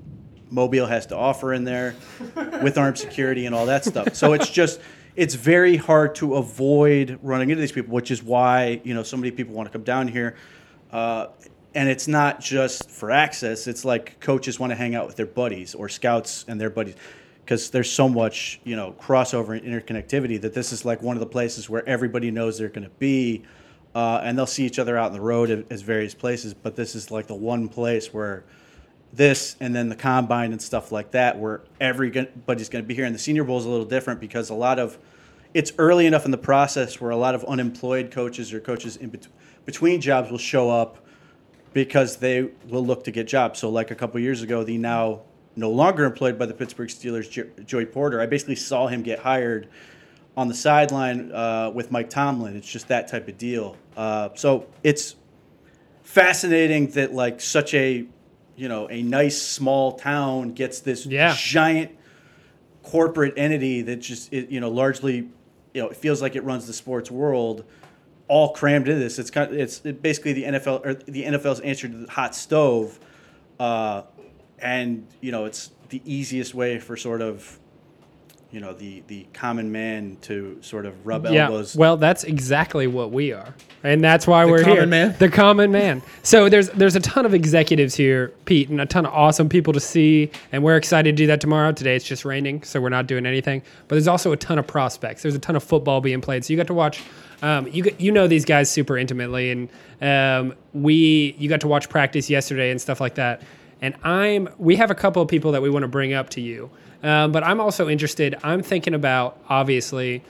[0.51, 1.95] Mobile has to offer in there
[2.63, 4.15] with armed security and all that stuff.
[4.15, 4.81] So it's just
[5.17, 9.17] it's very hard to avoid running into these people, which is why you know so
[9.17, 10.37] many people want to come down here.
[10.93, 11.29] Uh,
[11.75, 13.69] and it's not just for access.
[13.69, 16.97] It's like coaches want to hang out with their buddies or scouts and their buddies
[17.45, 21.21] because there's so much you know crossover and interconnectivity that this is like one of
[21.21, 23.45] the places where everybody knows they're going to be,
[23.95, 26.55] uh, and they'll see each other out on the road at, as various places.
[26.55, 28.45] But this is like the one place where
[29.13, 33.05] this and then the combine and stuff like that where everybody's going to be here.
[33.05, 34.99] And the Senior Bowl is a little different because a lot of
[35.53, 39.11] it's early enough in the process where a lot of unemployed coaches or coaches in
[39.11, 39.27] bet-
[39.65, 40.99] between jobs will show up
[41.73, 43.59] because they will look to get jobs.
[43.59, 45.23] So, like a couple years ago, the now
[45.57, 49.19] no longer employed by the Pittsburgh Steelers, Jo- Joey Porter, I basically saw him get
[49.19, 49.69] hired
[50.37, 52.57] on the sideline uh, with Mike Tomlin.
[52.57, 53.77] It's just that type of deal.
[53.97, 55.17] Uh, so it's
[56.03, 58.07] fascinating that like such a
[58.57, 61.35] you know a nice small town gets this Yeah.
[61.37, 61.93] giant
[62.83, 65.17] corporate entity that just it, you know largely
[65.75, 67.65] you know it feels like it runs the sports world
[68.27, 71.89] all crammed into this it's kind of, it's basically the NFL or the NFL's answer
[71.89, 72.99] to the hot stove
[73.61, 74.03] uh,
[74.59, 77.59] and you know it's the easiest way for sort of
[78.53, 81.45] you know the the common man to sort of rub Yeah.
[81.47, 84.87] elbows Well, that's exactly what we are, and that's why we're The common here.
[84.87, 85.15] man?
[85.19, 86.03] The common man.
[86.23, 89.73] So there's there's a ton of executives here, Pete, and a ton of awesome people
[89.73, 91.71] to see, and we're excited to do that tomorrow.
[91.73, 93.63] Today it's just raining, so we're not doing anything.
[93.89, 95.23] But there's also a ton of prospects.
[95.23, 97.03] There's a ton of football being played, so you got to watch.
[97.43, 99.69] Um, you you know these guys super intimately, and
[100.03, 103.43] um, we you got to watch practice yesterday and stuff like that.
[103.83, 106.41] And I'm we have a couple of people that we want to bring up to
[106.43, 106.69] you,
[107.03, 108.37] um, but I'm also interested.
[108.43, 110.23] I'm thinking about obviously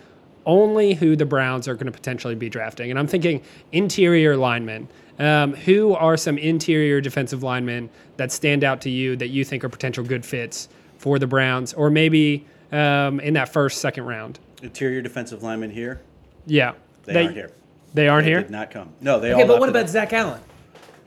[0.46, 2.90] only who the Browns are going to potentially be drafting.
[2.90, 4.88] And I'm thinking interior linemen.
[5.18, 9.62] Um, who are some interior defensive linemen that stand out to you that you think
[9.64, 14.38] are potential good fits for the Browns, or maybe um, in that first, second round?
[14.62, 16.00] interior defensive linemen here
[16.46, 16.72] Yeah,
[17.04, 17.50] they, aren't here
[17.92, 18.40] They aren't they here.
[18.42, 19.88] did not come no they Okay, all but what about out.
[19.90, 20.40] Zach Allen?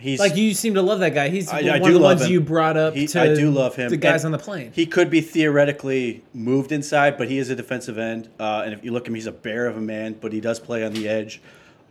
[0.03, 1.29] He's Like you seem to love that guy.
[1.29, 2.31] He's I- one I of the ones him.
[2.31, 2.93] you brought up.
[2.93, 3.89] He, to I do love him.
[3.89, 4.71] The guys And on the plane.
[4.73, 8.29] He could be theoretically moved inside, but he is a defensive end.
[8.39, 10.41] Uh, and if you look at him, he's a bear of a man, but he
[10.41, 11.41] does play on the edge.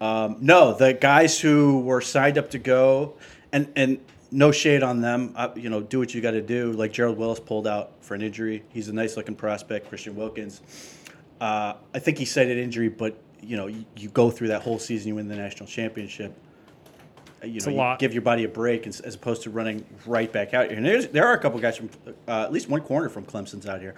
[0.01, 3.15] Um, no, the guys who were signed up to go,
[3.53, 3.99] and and
[4.31, 5.33] no shade on them.
[5.37, 6.73] Uh, you know, do what you got to do.
[6.73, 8.65] Like Gerald Willis pulled out for an injury.
[8.71, 9.89] He's a nice looking prospect.
[9.89, 10.61] Christian Wilkins.
[11.41, 14.79] Uh, I think he cited injury, but you know, you, you go through that whole
[14.79, 16.33] season, you win the national championship.
[17.43, 20.31] Uh, You know, you give your body a break as, as opposed to running right
[20.33, 20.77] back out here.
[20.77, 21.91] And there's, there are a couple guys from,
[22.29, 23.95] uh, at least one corner from Clemson's out here,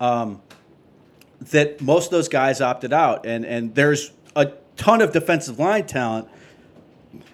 [0.00, 0.40] um,
[1.50, 3.24] that most of those guys opted out.
[3.26, 6.28] And, and there's a ton of defensive line talent.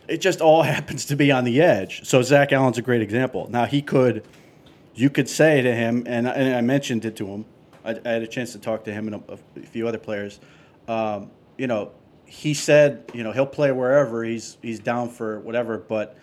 [0.09, 2.05] It just all happens to be on the edge.
[2.07, 3.49] So Zach Allen's a great example.
[3.51, 4.25] Now he could,
[4.95, 7.45] you could say to him, and, I- and I mentioned it to him.
[7.85, 10.41] I, I had a chance to talk to him and a, a few other players.
[10.89, 11.93] Um, you know,
[12.35, 14.25] he said, you know, he'll play wherever.
[14.25, 15.79] He's he's down for whatever.
[15.79, 16.17] But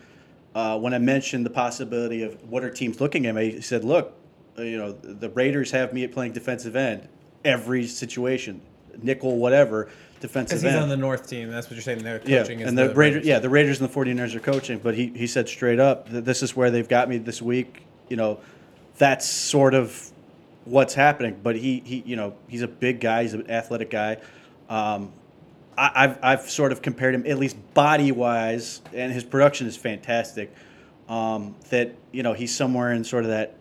[0.54, 3.86] uh, when I mentioned the possibility of what are teams looking at me, he said,
[3.86, 4.14] look,
[4.60, 7.08] uh, you know, the Raiders have me playing defensive end
[7.46, 8.62] every situation,
[9.02, 10.84] nickel, whatever, defensive he's end.
[10.84, 11.50] on the North team.
[11.50, 12.04] That's what you're saying.
[12.04, 12.60] They're Yeah, coaching.
[12.60, 15.28] is and the, Raiders, yeah, the Raiders and the 49ers are coaching, but he, he
[15.28, 17.84] said straight up that this is where they've got me this week.
[18.10, 18.40] You know,
[18.98, 20.12] that's sort of
[20.66, 21.40] what's happening.
[21.42, 24.18] But he, he you know, he's a big guy, he's an athletic guy.
[24.70, 25.14] Um,
[25.78, 29.78] I, I've, I've sort of compared him, at least body wise, and his production is
[29.78, 30.54] fantastic.
[31.08, 33.58] Um, that, you know, he's somewhere in sort of that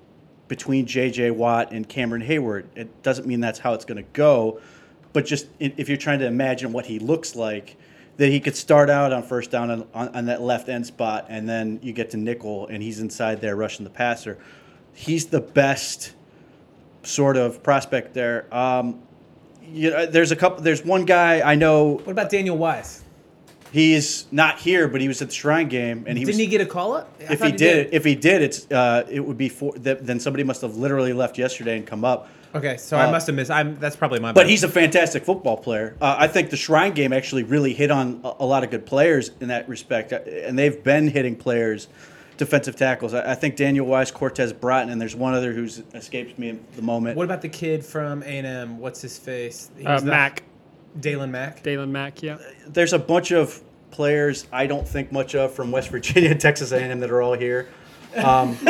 [0.49, 1.31] between J.J.
[1.31, 2.67] Watt and Cameron Heyward.
[2.75, 4.61] It doesn't mean that's how it's going to go,
[5.13, 7.77] but just if you're trying to imagine what he looks like,
[8.17, 11.27] that he could start out on first down on, on, on that left end spot,
[11.29, 14.39] and then you get to nickel, and he's inside there rushing the passer.
[14.93, 16.13] He's the best
[17.03, 18.53] sort of prospect there.
[18.55, 19.03] Um,
[19.73, 20.63] you know, there's a couple.
[20.63, 21.93] There's one guy I know.
[22.05, 23.03] What about Daniel Wise?
[23.73, 26.39] He's not here, but he was at the Shrine game, and he Didn't was.
[26.39, 27.09] he get a call up?
[27.21, 29.99] I if thought he did, if he did, it's uh, it would be for th-
[30.03, 32.29] then somebody must have literally left yesterday and come up.
[32.53, 33.49] Okay, so Uh, I must have missed.
[33.53, 33.79] I'm.
[33.79, 34.33] That's probably my.
[34.33, 34.51] But bad.
[34.51, 35.95] he's a fantastic football player.
[36.01, 38.87] Uh, I think the Shrine game actually really hit on a, a lot of good
[38.87, 41.87] players in that respect, Uh, and they've been hitting players,
[42.41, 43.15] defensive tackles.
[43.15, 46.73] I, I think Daniel Wise, Cortez Broughton, and there's one other who's escapes me at
[46.75, 47.17] the moment.
[47.17, 48.79] What about the kid from A and M?
[48.79, 49.71] What's his face?
[49.79, 50.43] He Uh, Mack,
[50.99, 51.63] Daylon Mack.
[51.63, 52.23] Daylon Mack.
[52.23, 52.39] Yeah.
[52.67, 56.99] there's a bunch of players I don't think much of from West Virginia Texas A&M
[57.01, 57.69] that are all here.
[58.17, 58.57] Um,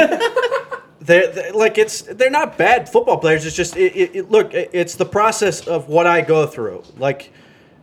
[1.00, 3.46] they're, they're- like it's they're not bad football players.
[3.46, 6.82] It's just it, it, it- look, it- it's the process of what I go through.
[6.98, 7.32] Like,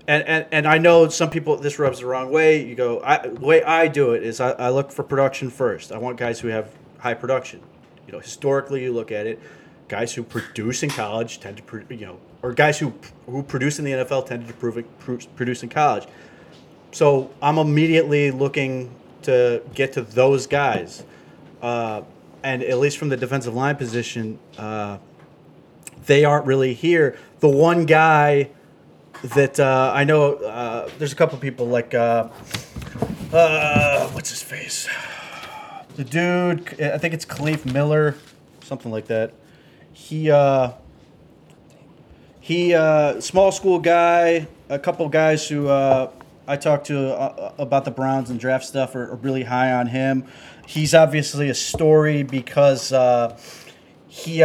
[0.07, 2.63] and, and and I know some people this rubs the wrong way.
[2.65, 5.91] You go, I, the way I do it is I, I look for production first.
[5.91, 7.61] I want guys who have high production.
[8.05, 9.39] You know, historically, you look at it.
[9.89, 12.93] Guys who produce in college tend to, pro- you know, or guys who
[13.25, 14.85] who produce in the NFL tend to prove,
[15.35, 16.07] produce in college.
[16.91, 18.93] So I'm immediately looking
[19.23, 21.03] to get to those guys.
[21.61, 22.03] Uh,
[22.43, 24.99] and at least from the defensive line position, uh,
[26.05, 27.17] they aren't really here.
[27.39, 28.49] The one guy
[29.23, 32.29] that uh, I know, uh, there's a couple people like, uh,
[33.33, 34.87] uh, what's his face?
[35.95, 38.15] The dude, I think it's Khalif Miller,
[38.63, 39.33] something like that.
[39.91, 40.73] He, uh,
[42.39, 44.47] he, uh, small school guy.
[44.69, 47.13] A couple guys who I talked to
[47.59, 50.25] about the Browns and draft stuff are, are really high on him.
[50.67, 52.89] He's obviously a story because
[54.07, 54.43] he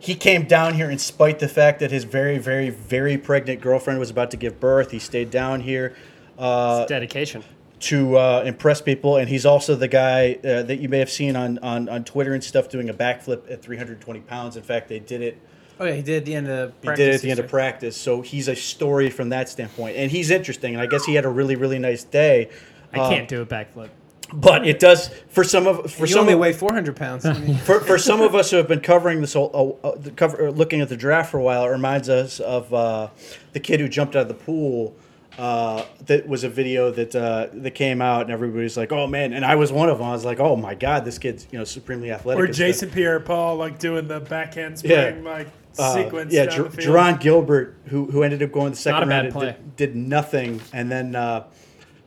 [0.00, 4.00] he came down here in spite the fact that his very, very, very pregnant girlfriend
[4.00, 4.90] was about to give birth.
[4.90, 5.94] He stayed down here.
[6.38, 7.44] Uh, Dedication.
[7.80, 11.36] to uh, impress people, and he's also the guy uh, that you may have seen
[11.36, 14.56] on, on, on Twitter and stuff doing a backflip at 320 pounds.
[14.56, 15.38] In fact, they did it.
[15.78, 17.48] Oh yeah, he did at the end of He did it at the end of
[17.48, 20.74] practice, so he's a story from that standpoint, and he's interesting.
[20.74, 22.48] And I guess he had a really, really nice day.
[22.92, 23.90] I can't do a backflip.
[24.32, 27.24] But it does for some of for You some only of, weigh 400 pounds.
[27.26, 29.96] I mean, for, for some of us who have been covering this whole, uh, uh,
[30.16, 33.08] cover, uh, looking at the draft for a while, it reminds us of uh,
[33.52, 34.94] the kid who jumped out of the pool.
[35.38, 39.32] Uh, that was a video that uh, that came out, and everybody's like, "Oh man!"
[39.32, 40.08] And I was one of them.
[40.08, 42.66] I was like, "Oh my god, this kid's you know supremely athletic." Or and stuff."
[42.66, 45.08] Jason Pierre-Paul like doing the backhand Yeah.
[45.10, 45.46] spring like
[45.78, 46.94] Uh, sequence yeah, down Ger- the field.
[46.96, 49.46] Jerron Gilbert, who who ended up going the second Not a round, and play.
[49.46, 51.44] did, did nothing, and then uh,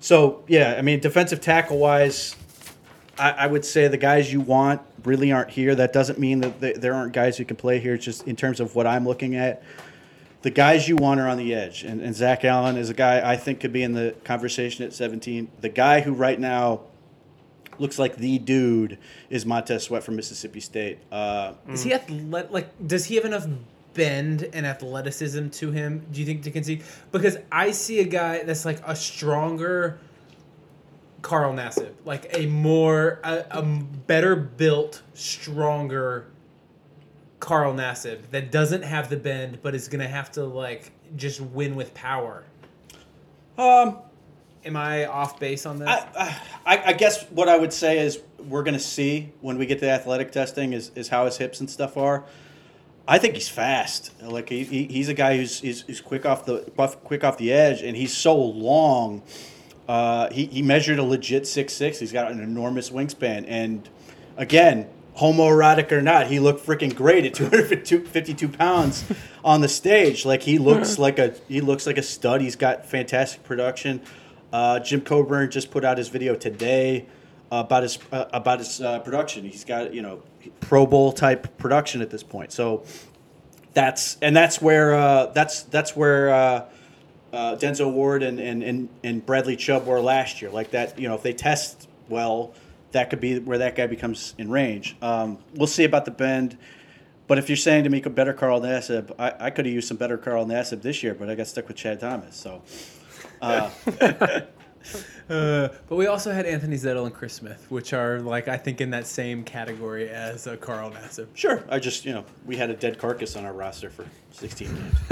[0.04, 2.36] so yeah, I mean, defensive tackle wise,
[3.18, 5.76] I, I would say the guys you want really aren't here.
[5.76, 7.94] That doesn't mean that th- there aren't guys who can play here.
[7.94, 9.64] It's just in terms of what I'm looking at.
[10.42, 13.32] The guys you want are on the edge, and, and Zach Allen is a guy
[13.32, 15.50] I think could be in the conversation at 17.
[15.62, 16.82] The guy who right now
[17.80, 18.98] looks like the dude
[19.30, 21.00] is Montez Sweat from Mississippi State.
[21.14, 22.52] Uh, is he athletic?
[22.52, 23.48] Like, does he have enough
[23.94, 26.06] bend and athleticism to him?
[26.12, 26.84] Do you think to concede?
[27.12, 30.00] Because I see a guy that's like a stronger
[31.22, 36.28] Carl Nassib, like a more a, a better built, stronger
[37.40, 41.76] Carl Nassib that doesn't have the bend, but is gonna have to like just win
[41.76, 42.44] with power.
[43.58, 43.98] um,
[44.66, 45.90] Am I off base on this?
[45.90, 49.66] I, I, I guess what I would say is we're going to see when we
[49.66, 52.24] get to athletic testing is, is how his hips and stuff are.
[53.08, 54.12] I think he's fast.
[54.22, 57.38] Like he, he, he's a guy who's, who's, who's quick off the buff, quick off
[57.38, 59.24] the edge, and he's so long.
[59.88, 62.00] Uh, he, he measured a legit six six.
[62.00, 63.90] He's got an enormous wingspan, and
[64.38, 64.88] again,
[65.18, 69.04] homoerotic or not, he looked freaking great at 252 pounds
[69.44, 70.26] on the stage.
[70.26, 72.40] Like he looks like a he looks like a stud.
[72.40, 74.02] He's got fantastic production.
[74.54, 77.08] Uh, Jim Coburn just put out his video today
[77.62, 79.44] about his uh, about his uh, production.
[79.44, 80.22] He's got you know
[80.60, 82.52] Pro Bowl type production at this point.
[82.52, 82.84] So
[83.74, 86.66] that's and that's where uh, that's that's where uh,
[87.34, 90.52] uh, Denzel Ward and, and, and, and Bradley Chubb were last year.
[90.52, 92.54] Like that, you know, if they test well,
[92.92, 94.96] that could be where that guy becomes in range.
[95.02, 96.58] Um, we'll see about the bend.
[97.26, 99.98] But if you're saying to me, better Carl Nassib, I, I could have used some
[99.98, 102.36] better Carl Nassib this year, but I got stuck with Chad Thomas.
[102.36, 102.62] So
[105.30, 108.82] uh, but we also had Anthony Zettel and Chris Smith, which are like I think
[108.82, 111.28] in that same category as uh, Carl Nassib.
[111.34, 114.68] sure, I just you know we had a dead carcass on our roster for 16
[114.68, 114.96] games.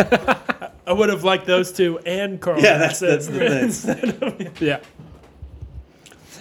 [0.88, 2.62] I would have liked those two and Carl.
[2.62, 4.48] Yeah, that's Nassib that's the thing.
[4.48, 4.80] of- Yeah.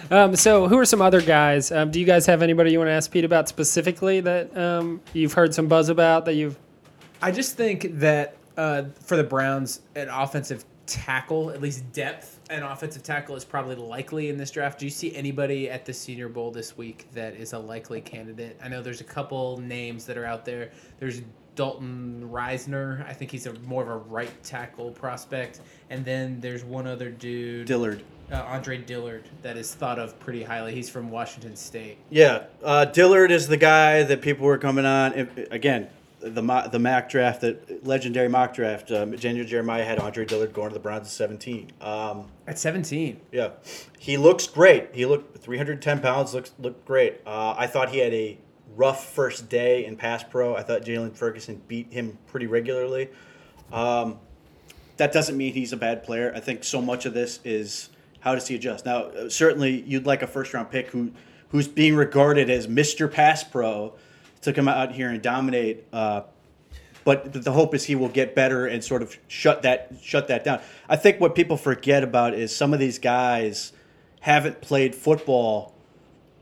[0.09, 1.71] Um, so, who are some other guys?
[1.71, 4.99] Um, do you guys have anybody you want to ask Pete about specifically that um,
[5.13, 6.57] you've heard some buzz about that you've?
[7.21, 12.63] I just think that uh, for the Browns, an offensive tackle, at least depth, an
[12.63, 14.77] offensive tackle is probably likely in this draft.
[14.79, 18.59] Do you see anybody at the Senior Bowl this week that is a likely candidate?
[18.63, 20.71] I know there's a couple names that are out there.
[20.99, 21.21] There's
[21.55, 23.07] Dalton Risner.
[23.07, 25.61] I think he's a more of a right tackle prospect.
[25.89, 28.03] And then there's one other dude, Dillard.
[28.31, 30.73] uh, Andre Dillard, that is thought of pretty highly.
[30.73, 31.97] He's from Washington State.
[32.09, 35.13] Yeah, uh, Dillard is the guy that people were coming on.
[35.13, 35.89] If, again,
[36.21, 38.91] the the mock draft, that legendary mock draft.
[38.91, 41.71] Um, Daniel Jeremiah had Andre Dillard going to the Browns at 17.
[41.81, 43.19] Um, At 17.
[43.31, 43.51] yeah,
[43.99, 44.89] he looks great.
[44.93, 46.33] He looked 310 pounds.
[46.33, 47.21] looks looked great.
[47.25, 48.37] Uh, I thought he had a
[48.75, 50.55] rough first day in pass pro.
[50.55, 53.09] I thought Jaylon Ferguson beat him pretty regularly.
[53.71, 54.19] Um,
[54.97, 56.31] that doesn't mean he's a bad player.
[56.35, 58.85] I think so much of this is how does he adjust.
[58.85, 61.11] Now, uh, certainly, you'd like a first round pick who
[61.49, 63.11] who's being regarded as Mr.
[63.11, 63.93] Pass Pro
[64.41, 65.85] to come out here and dominate.
[65.93, 66.21] Uh,
[67.03, 70.27] but th- the hope is he will get better and sort of shut that shut
[70.27, 70.61] that down.
[70.87, 73.73] I think what people forget about is some of these guys
[74.21, 75.73] haven't played football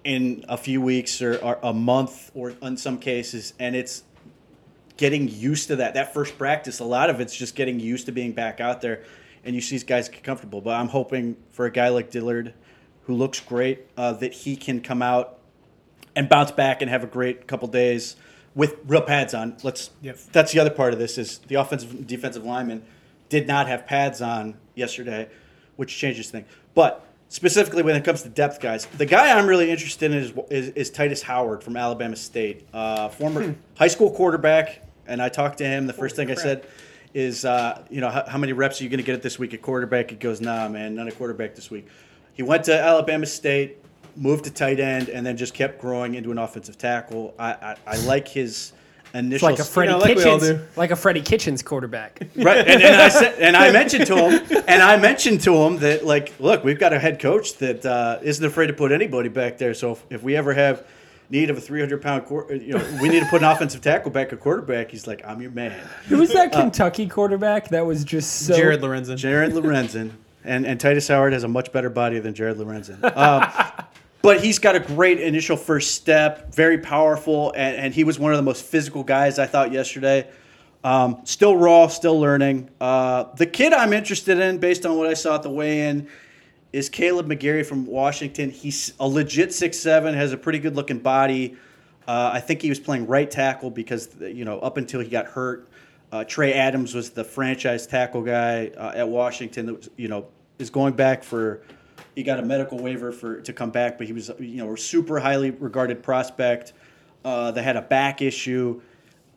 [0.04, 4.04] in a few weeks or, or a month or in some cases, and it's
[4.98, 5.94] getting used to that.
[5.94, 9.04] That first practice, a lot of it's just getting used to being back out there,
[9.44, 10.62] and you see these guys get comfortable.
[10.62, 12.54] But I'm hoping for a guy like Dillard,
[13.04, 15.39] who looks great, uh, that he can come out
[16.20, 18.18] and bounce back and have a great couple days
[18.54, 19.56] with real pads on.
[19.64, 19.90] Let's.
[20.02, 20.18] Yep.
[20.34, 22.84] That's the other part of this is the offensive and defensive lineman
[23.30, 25.30] did not have pads on yesterday,
[25.78, 26.46] which changes things.
[26.76, 30.34] But specifically when it comes to depth guys, the guy I'm really interested in is
[30.50, 34.86] is, is Tytus Howard from Alabama State, uh, former high school quarterback.
[35.08, 35.88] And I talked to him.
[35.88, 36.68] The first thing I said
[37.14, 39.40] is, uh, you know, how, how many reps are you going to get it this
[39.40, 40.10] week at quarterback?
[40.10, 41.88] He goes, Nah, man, not a quarterback this week.
[42.34, 43.78] He went to Alabama State,
[44.20, 47.34] moved to tight end, and then just kept growing into an offensive tackle.
[47.40, 48.74] I I, I like his
[49.12, 49.50] It's initial.
[49.50, 52.20] like a Freddie Yeah, like Kitchens, like a Freddie Kitchens quarterback.
[52.36, 55.78] right, and, and I said, and I mentioned to him, and I mentioned to him
[55.78, 59.30] that like, look, we've got a head coach that uh, not afraid to put anybody
[59.30, 59.74] back there.
[59.74, 60.86] So if, if we ever have
[61.32, 64.10] need of a 300 pound, quar- you know, we need to put an offensive tackle
[64.12, 64.90] back at quarterback.
[64.92, 68.82] He's like, I'm your man, Who was that Kentucky quarterback that was just so Jared
[68.82, 69.16] Lorenzen.
[69.16, 70.12] Jared Lorenzen,
[70.44, 73.04] and and Tytus Howard has a much better body than Jared Lorenzen.
[73.16, 73.44] Um,
[74.22, 78.32] but he's got a great initial first step, very powerful, and, and he was one
[78.32, 80.30] of the most physical guys I thought yesterday.
[80.84, 82.70] Um, still raw, still learning.
[82.80, 86.08] Uh, the kid I'm interested in, based on what I saw at the weigh-in,
[86.72, 88.50] is Kaleb McGary from Washington.
[88.50, 91.58] He's a legit six seven, has a pretty good looking body.
[92.08, 95.26] Uh, I think he was playing right tackle because you know up until he got
[95.26, 95.68] hurt,
[96.12, 99.66] uh, Trey Adams was the franchise tackle guy uh, at Washington.
[99.66, 100.28] That was, you know
[100.60, 101.62] is going back for.
[102.16, 104.78] He got a medical waiver for to come back, but he was you know a
[104.78, 106.74] super highly regarded prospect.
[107.26, 108.80] Uh, that had a back issue,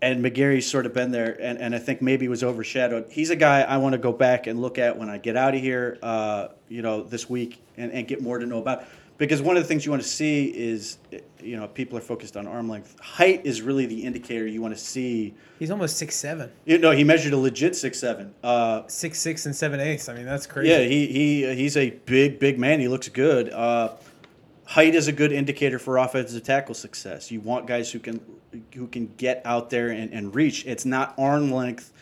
[0.01, 3.07] and McGary's sort of been there, and, and I think maybe was overshadowed.
[3.11, 5.57] He's a guy I want to go back and look at when I get out
[5.57, 8.85] of here, uh, you know, this week, and, and get more to know about.
[9.23, 10.99] Because one of the things you want to see is,
[11.41, 12.99] you know, people are focused on arm length.
[12.99, 15.33] Height is really the indicator you want to see.
[15.61, 16.51] He's almost six seven.
[16.65, 18.35] You know, he measured a legit six seven.
[18.43, 20.09] Uh, Six six and seven eighths.
[20.09, 20.71] I mean, that's crazy.
[20.71, 22.81] yeah, he, he he's a big big man.
[22.81, 23.51] He looks good.
[23.51, 23.93] Uh,
[24.65, 27.31] height is a good indicator for offensive tackle success.
[27.31, 28.21] You want guys who can
[28.75, 30.67] who can get out there and, and reach.
[30.67, 31.93] It's not arm length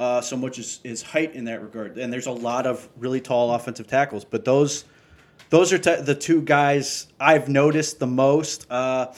[0.00, 1.96] uh, so much as, as height in that regard.
[1.96, 4.84] And there's a lot of really tall offensive tackles, but those
[5.50, 8.66] those are t- the two guys I've noticed the most.
[8.70, 9.12] Uh,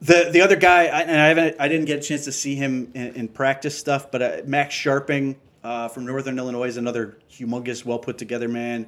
[0.00, 2.54] the the other guy, I, and I haven't, I didn't get a chance to see
[2.54, 7.18] him in, in practice stuff, but uh, Max Scharping uh, from Northern Illinois is another
[7.30, 8.86] humongous, well put together man.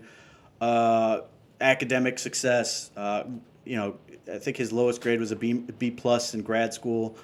[0.61, 1.21] Uh,
[1.61, 3.25] academic success, uh,
[3.65, 3.97] you know,
[4.33, 7.17] I think his lowest grade was a B B plus in grad school.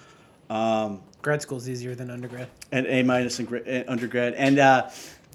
[0.50, 2.48] Um, Grad is easier than undergrad.
[2.70, 4.90] and A minus in gra- undergrad, and uh,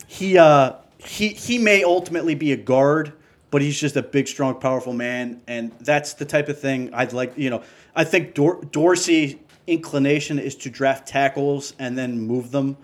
[0.07, 3.13] he uh, he he may ultimately be a guard,
[3.51, 7.13] but he's just a big, strong, powerful man, and that's the type of thing I'd
[7.13, 7.33] like.
[7.37, 7.63] You know,
[7.95, 12.77] I think Dor- Dorsey inclination is to draft tackles and then move them,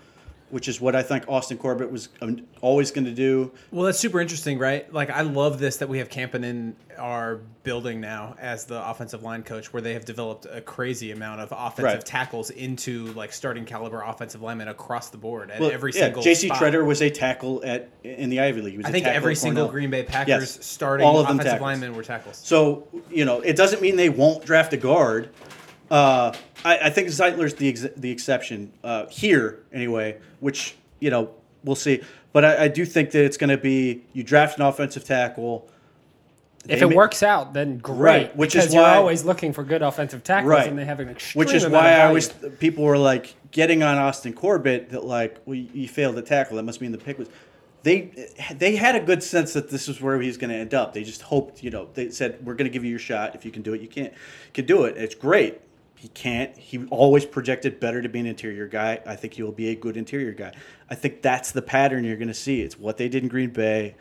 [0.56, 3.52] which is what I think Austin Corbett was um, always going to do.
[3.70, 4.90] Well, that's super interesting, right?
[4.90, 9.22] Like, I love this that we have Campen in our building now as the offensive
[9.22, 12.02] line coach, where they have developed a crazy amount of offensive Right.
[12.06, 16.22] tackles into like starting caliber offensive linemen across the board at Well, every yeah, single.
[16.22, 16.48] J.C.
[16.48, 18.72] Tretter was a tackle at in the Ivy League.
[18.72, 20.26] He was I think every single Green Bay Packers
[20.56, 20.64] Yes.
[20.64, 21.66] starting All of them offensive tackles.
[21.66, 22.38] linemen were tackles.
[22.42, 25.28] So you know, it doesn't mean they won't draft a guard.
[25.90, 26.32] Uh,
[26.66, 31.30] I, I think Zeitler's the ex- the exception uh, here anyway, which you know
[31.64, 32.02] we'll see.
[32.32, 35.68] But I, I do think that it's going to be you draft an offensive tackle.
[36.68, 37.98] If it ma- works out, then great.
[37.98, 40.68] Right, which is because you're always looking for good offensive tackles, Right.
[40.68, 43.96] and they have an extreme which is why I always people were like getting on
[43.98, 47.28] Austin Corbett that like well you failed to tackle that must mean the pick was
[47.84, 50.92] they they had a good sense that this is where he's going to end up.
[50.92, 53.44] They just hoped you know they said we're going to give you your shot if
[53.44, 53.80] you can do it.
[53.80, 54.12] You can't
[54.52, 54.96] can do it.
[54.96, 55.60] It's great.
[55.96, 56.56] He can't.
[56.56, 59.00] He always projected better to be an interior guy.
[59.06, 60.52] I think he will be a good interior guy.
[60.90, 62.60] I think that's the pattern you're going to see.
[62.60, 63.96] It's what they did in Green Bay.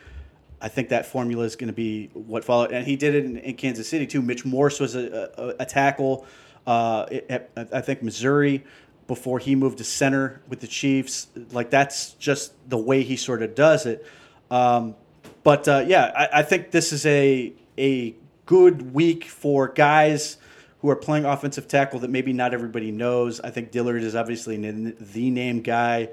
[0.61, 3.37] I think that formula is going to be what followed, and he did it in,
[3.37, 4.21] in Kansas City too.
[4.21, 6.25] Mitch Morse was a, a, a tackle.
[6.67, 8.63] Uh, at, at- I think Missouri
[9.07, 11.27] before he moved to center with the Chiefs.
[11.51, 14.05] Like that's just the way he sort of does it.
[14.51, 14.95] Um,
[15.43, 18.15] but uh, yeah, I, I think this is a a
[18.45, 20.37] good week for guys
[20.85, 23.39] who are playing offensive tackle that maybe not everybody knows.
[23.39, 26.09] I think Dillard is obviously the, the name guy.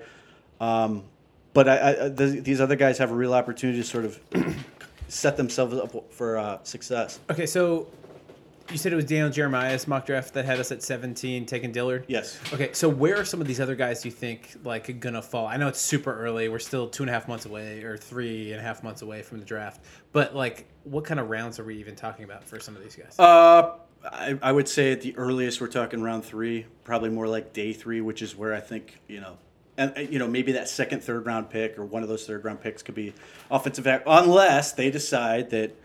[0.62, 1.04] Um,
[1.52, 4.18] but I, I, th- these other guys have a real opportunity to sort of
[5.08, 7.20] set themselves up for uh, success.
[7.30, 7.86] Okay, so
[8.70, 12.06] you said it was Daniel Jeremiah's mock draft that had us at 17, taking Dillard.
[12.08, 12.40] Yes.
[12.54, 15.46] Okay, so where are some of these other guys you think like gonna fall?
[15.46, 16.48] I know it's super early.
[16.48, 19.20] We're still two and a half months away, or three and a half months away
[19.20, 19.84] from the draft.
[20.12, 22.96] But like, what kind of rounds are we even talking about for some of these
[22.96, 23.18] guys?
[23.18, 23.74] Uh,
[24.04, 27.72] I, I would say at the earliest we're talking round three, probably more like day
[27.72, 29.38] three, which is where I think you know,
[29.76, 32.44] and uh, you know maybe that second, third round pick or one of those third
[32.44, 33.12] round picks could be
[33.50, 35.76] offensive unless they decide that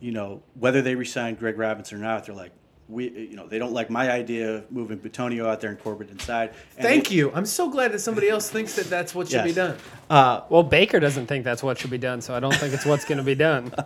[0.00, 2.52] you know, whether they resign Greg Robinson or not, they're like,
[2.92, 6.10] we, you know, they don't like my idea of moving Bitonio out there and Corbett
[6.10, 6.50] inside.
[6.76, 7.32] And Thank they- you.
[7.34, 9.76] I'm so glad that somebody else thinks that that's what should be done.
[10.10, 12.84] Uh, Well, Baker doesn't think that's what should be done, so I don't think it's
[12.84, 13.72] what's going to be done.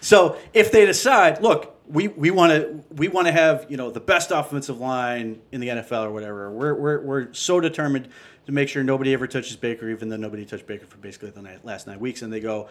[0.00, 3.90] So if they decide, look, we we want to we want to have you know
[3.90, 8.08] the best offensive line in the NFL or whatever, we're we're we're so determined
[8.46, 11.42] to make sure nobody ever touches Baker, even though nobody touched Baker for basically the
[11.42, 12.68] night, last nine weeks, and they go,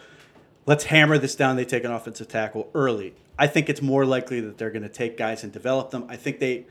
[0.66, 1.56] let's hammer this down.
[1.56, 3.14] They take an offensive tackle early.
[3.38, 6.06] I think it's more likely that they're going to take guys and develop them.
[6.10, 6.66] I think they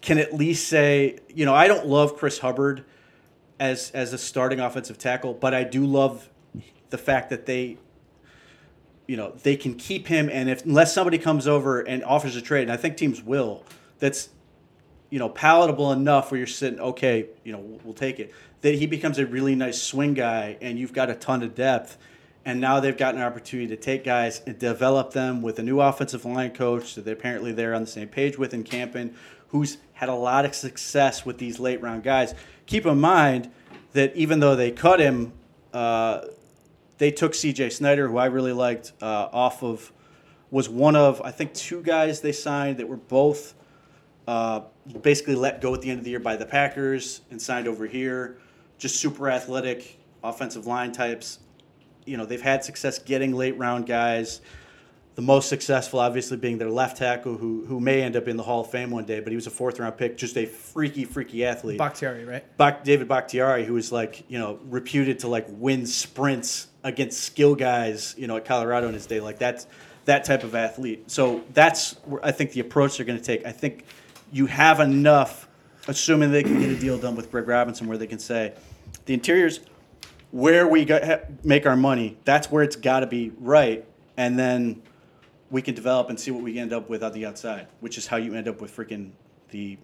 [0.00, 2.84] can at least say, you know, I don't love Chris Hubbard
[3.58, 6.28] as as a starting offensive tackle, but I do love
[6.90, 7.78] the fact that they
[9.06, 12.42] you know they can keep him and if unless somebody comes over and offers a
[12.42, 13.64] trade and i think teams will
[13.98, 14.28] that's
[15.10, 18.86] you know palatable enough where you're sitting okay you know we'll, take it that he
[18.86, 21.98] becomes a really nice swing guy and you've got a ton of depth
[22.44, 25.80] and now they've got an opportunity to take guys and develop them with a new
[25.80, 29.14] offensive line coach that they're apparently they're on the same page with in Campen,
[29.48, 32.34] who's had a lot of success with these late round guys.
[32.66, 33.50] Keep in mind
[33.92, 35.32] that even though they cut him,
[35.72, 36.22] uh,
[36.98, 37.70] they took C.J.
[37.70, 39.92] Snyder, who I really liked, uh, off of
[40.50, 43.54] was one of I think two guys they signed that were both
[44.28, 44.60] uh,
[45.00, 47.86] basically let go at the end of the year by the Packers and signed over
[47.86, 48.38] here.
[48.78, 51.38] Just super athletic offensive line types.
[52.04, 54.40] You know they've had success getting late round guys.
[55.14, 58.42] The most successful, obviously, being their left tackle, who who may end up in the
[58.42, 61.04] Hall of Fame one day, but he was a fourth round pick, just a freaky,
[61.04, 61.76] freaky athlete.
[61.76, 62.56] Bakhtiari, right?
[62.56, 67.54] Bak- David Bakhtiari, who was like, you know, reputed to like win sprints against skill
[67.54, 69.20] guys, you know, at Colorado in his day.
[69.20, 69.66] Like that's
[70.06, 71.10] that type of athlete.
[71.10, 73.46] So that's I think the approach they're going to take.
[73.46, 73.84] I think
[74.32, 75.46] you have enough,
[75.88, 78.54] assuming they can get a deal done with Greg Robinson, where they can say
[79.04, 79.60] the interiors
[80.32, 82.18] where we got, make our money.
[82.24, 83.84] That's where it's got to be right,
[84.16, 84.82] and then
[85.50, 88.06] we can develop and see what we end up with on the outside, which is
[88.08, 89.12] how you end up with freaking
[89.50, 89.78] the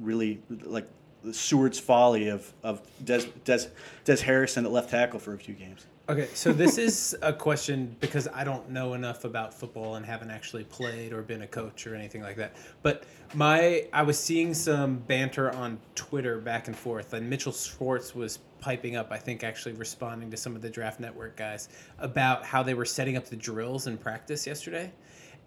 [0.00, 0.88] really like
[1.22, 3.68] the Seward's folly of of Des, Des,
[4.04, 5.86] Des Harrison at left tackle for a few games.
[6.08, 10.30] Okay, so this is a question because I don't know enough about football and haven't
[10.30, 12.56] actually played or been a coach or anything like that.
[12.82, 18.14] But my I was seeing some banter on Twitter back and forth, and Mitchell Schwartz
[18.14, 19.08] was piping up.
[19.10, 22.86] I think actually responding to some of the Draft Network guys about how they were
[22.86, 24.90] setting up the drills in practice yesterday.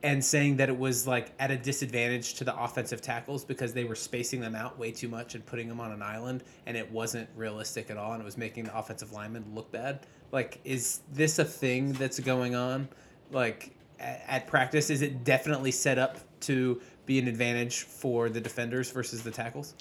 [0.04, 3.86] And saying that it was like at a disadvantage to the offensive tackles because they
[3.86, 6.92] were spacing them out way too much and putting them on an island, and it
[6.92, 10.06] wasn't realistic at all, and it was making the offensive linemen look bad.
[10.32, 12.88] Like, is this a thing that's going on?
[13.32, 18.42] Like, at, at practice, is it definitely set up to be an advantage for the
[18.42, 19.74] defenders versus the tackles?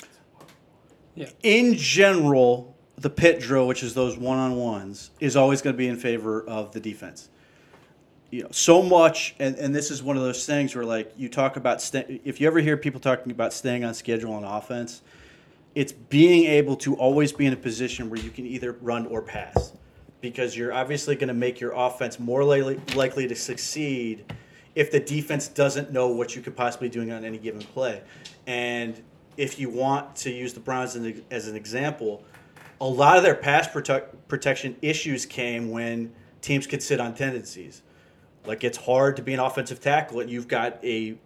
[1.16, 5.74] Yeah in general, the pit drill, which is those one on ones, is always going
[5.74, 7.28] to be in favor of the defense.
[8.30, 11.28] You know, so much, and, and this is one of those things where, like, you
[11.28, 15.02] talk about, sta if you ever hear people talking about staying on schedule on offense,
[15.74, 19.22] it's being able to always be in a position where you can either run or
[19.22, 19.72] pass
[20.20, 24.24] because you're obviously going to make your offense more likely, likely to succeed
[24.74, 28.02] if the defense doesn't know what you could possibly be doing on any given play.
[28.46, 29.00] And
[29.36, 30.96] if you want to use the Browns
[31.30, 32.24] as an example,
[32.80, 37.82] a lot of their pass protect, protection issues came when teams could sit on tendencies.
[38.46, 41.16] Like it's hard to be an offensive tackle and you've got a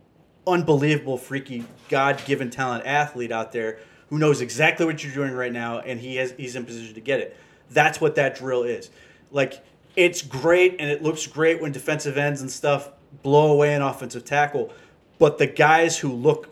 [0.46, 3.78] unbelievable, freaky, God-given talent athlete out there
[4.08, 7.00] who knows exactly what you're doing right now, and he has he's in position to
[7.00, 7.36] get it.
[7.70, 8.90] That's what that drill is.
[9.30, 9.64] Like
[9.96, 12.90] it's great and it looks great when defensive ends and stuff
[13.22, 14.72] blow away an offensive tackle,
[15.18, 16.48] but the guys who look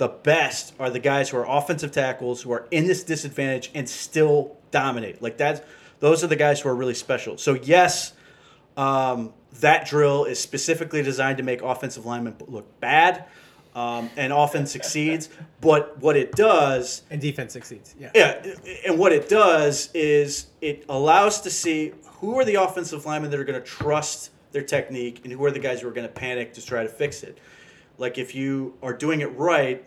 [0.00, 3.86] the best are the guys who are offensive tackles who are in this disadvantage and
[3.86, 5.20] still dominate.
[5.20, 5.60] Like that's
[5.98, 7.36] those are the guys who are really special.
[7.36, 8.14] So yes,
[8.78, 13.26] um, that drill is specifically designed to make offensive linemen look bad,
[13.74, 15.28] um, and often succeeds.
[15.60, 17.94] But what it does, And defense succeeds.
[18.00, 18.10] Yeah.
[18.14, 18.42] yeah,
[18.86, 23.38] and what it does is it allows to see who are the offensive linemen that
[23.38, 26.12] are going to trust their technique, and who are the guys who are going to
[26.14, 27.36] panic to try to fix it.
[27.98, 29.84] Like if you are doing it right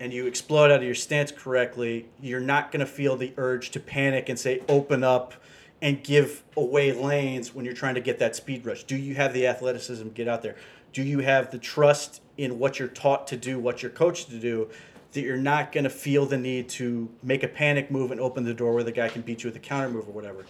[0.00, 3.70] and you explode out of your stance correctly, you're not going to feel the urge
[3.70, 5.34] to panic and say open up
[5.80, 8.84] and give away lanes when you're trying to get that speed rush.
[8.84, 10.56] Do you have the athleticism to get out there?
[10.92, 14.38] Do you have the trust in what you're taught to do, what you're coached to
[14.38, 14.68] do,
[15.12, 18.44] that you're not going to feel the need to make a panic move and open
[18.44, 20.44] the door where the guy can beat you with a counter move or whatever?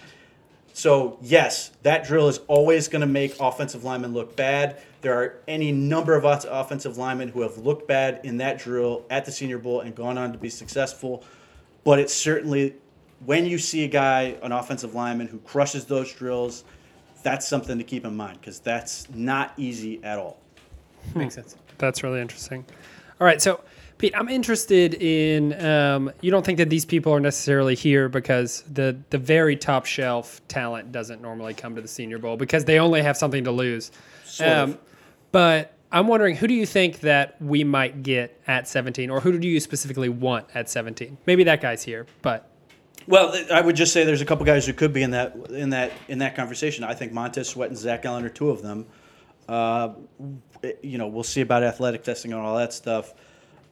[0.79, 4.81] So yes, that drill is always going to make offensive linemen look bad.
[5.01, 9.05] There are any number of off- offensive linemen who have looked bad in that drill
[9.11, 11.25] at the Senior Bowl and gone on to be successful.
[11.83, 12.77] But it's certainly
[13.27, 16.63] when you see a guy, an offensive lineman who crushes those drills,
[17.25, 20.39] that's something to keep in mind because that's not easy at all.
[21.13, 21.57] Makes sense.
[21.79, 22.65] That's really interesting.
[23.21, 23.63] All right, so
[23.99, 25.61] Pete, I'm interested in.
[25.65, 29.87] Um, you don't think that these people are necessarily here because the the very top
[29.87, 33.51] shelf talent doesn't normally come to the Senior Bowl because they only have something to
[33.51, 33.91] lose.
[34.25, 34.79] Sort of.
[35.33, 39.39] But I'm wondering, who do you think that we might get at 17, or who
[39.39, 41.19] do you specifically want at 17?
[41.27, 42.49] Maybe that guy's here, but
[43.07, 45.71] Well, I would just say there's a couple guys who could be in that in
[45.71, 46.85] that in that conversation.
[46.85, 48.87] I think Montez Sweat and Zach Allen are two of them.
[49.49, 49.95] Uh,
[50.83, 53.15] you know, we'll see about athletic testing and all that stuff.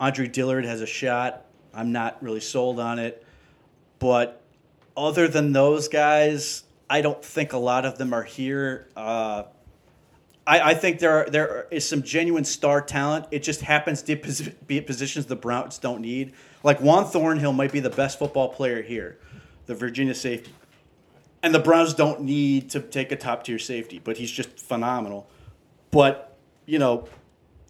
[0.01, 1.45] Andre Dillard has a shot.
[1.75, 3.25] I'm not really sold on it,
[3.99, 4.43] but
[4.97, 8.89] other than those guys, I don't think a lot of them are here.
[8.97, 9.45] Uh,
[10.47, 13.27] I, I think there are, there is some genuine star talent.
[13.31, 14.17] It just happens to
[14.67, 16.33] be at positions the Browns don't need.
[16.63, 19.19] Like Juan Thornhill might be the best football player here,
[19.67, 20.53] the Virginia safety,
[21.43, 25.29] and the Browns don't need to take a top tier safety, but he's just phenomenal.
[25.91, 27.09] But you know,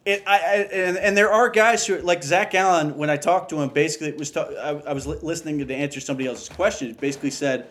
[0.06, 2.96] it, I, I and, and there are guys who like Zach Allen.
[2.96, 6.28] When I talked to him, basically was I, I was li- listening to answer somebody
[6.28, 6.92] else's question.
[6.94, 7.66] Basically said,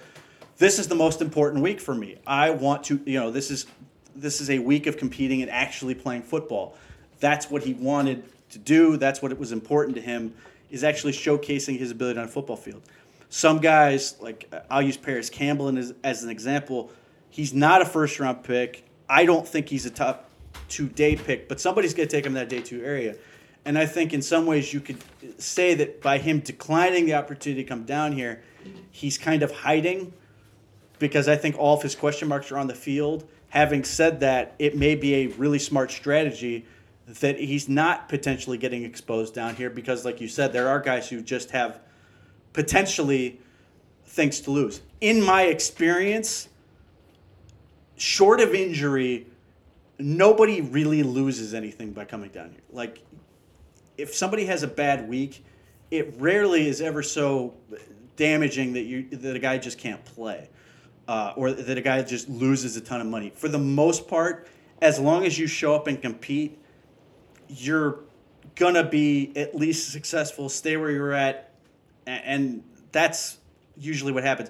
[0.58, 2.18] "This is the most important week for me.
[2.28, 3.66] I want to, you know, this is
[4.16, 6.78] this is a week of competing and actually playing football.
[7.22, 8.98] That's what he wanted to do.
[8.98, 10.34] That's what it was important to him.
[10.70, 12.82] Is actually showcasing his ability on a football field.
[13.30, 16.92] Some guys like I'll use Parris Campbell as, as an example.
[17.30, 18.84] He's not a first round pick.
[19.08, 20.25] I don't think he's a top
[20.70, 23.16] two day pick, but somebody's going to take him in that day two area.
[23.66, 24.98] And I think in some ways you could
[25.38, 28.44] say that by him declining the opportunity to come down here,
[28.92, 30.14] he's kind of hiding
[31.00, 33.28] because I think all of his question marks are on the field.
[33.50, 36.66] Having said that, it may be a really smart strategy
[37.08, 41.10] that he's not potentially getting exposed down here because, like you said, there are guys
[41.10, 41.80] who just have
[42.54, 43.40] potentially
[44.06, 44.82] things to lose.
[45.02, 46.50] In my experience,
[47.96, 49.28] short of injury,
[50.00, 52.62] nobody really loses anything by coming down here.
[52.72, 53.04] Like,
[53.98, 55.44] if somebody has a bad week,
[55.92, 57.54] it rarely is ever so
[58.16, 60.50] damaging that you that a guy just can't play,
[61.08, 63.32] uh, or that a guy just loses a ton of money.
[63.36, 64.48] For the most part,
[64.82, 66.58] as long as you show up and compete,
[67.48, 68.00] you're
[68.56, 70.50] gonna be at least successful.
[70.50, 71.54] Stay where you're at,
[72.06, 73.38] and that's
[73.78, 74.50] usually what happens.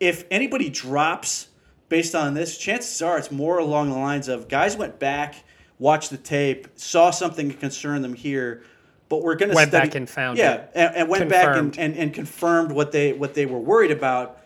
[0.00, 1.48] If anybody drops
[1.88, 5.36] based on this, chances are it's more along the lines of guys went back,
[5.78, 8.62] watched the tape, saw something that concerned them here,
[9.08, 10.70] but we're going to Went study, back and found yeah, it.
[10.74, 14.40] and, and went back and, and, and confirmed what they what they were worried about.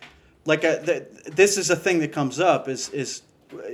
[0.44, 3.22] Like uh the, this is a thing that comes up is is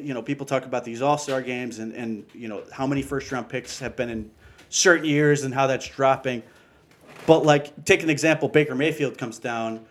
[0.01, 3.03] you know people talk about these All Star games and and you know how many
[3.03, 4.31] first round picks have been in
[4.69, 6.43] certain years and how that's dropping.
[7.27, 9.85] But like, take an example: Baker Mayfield comes down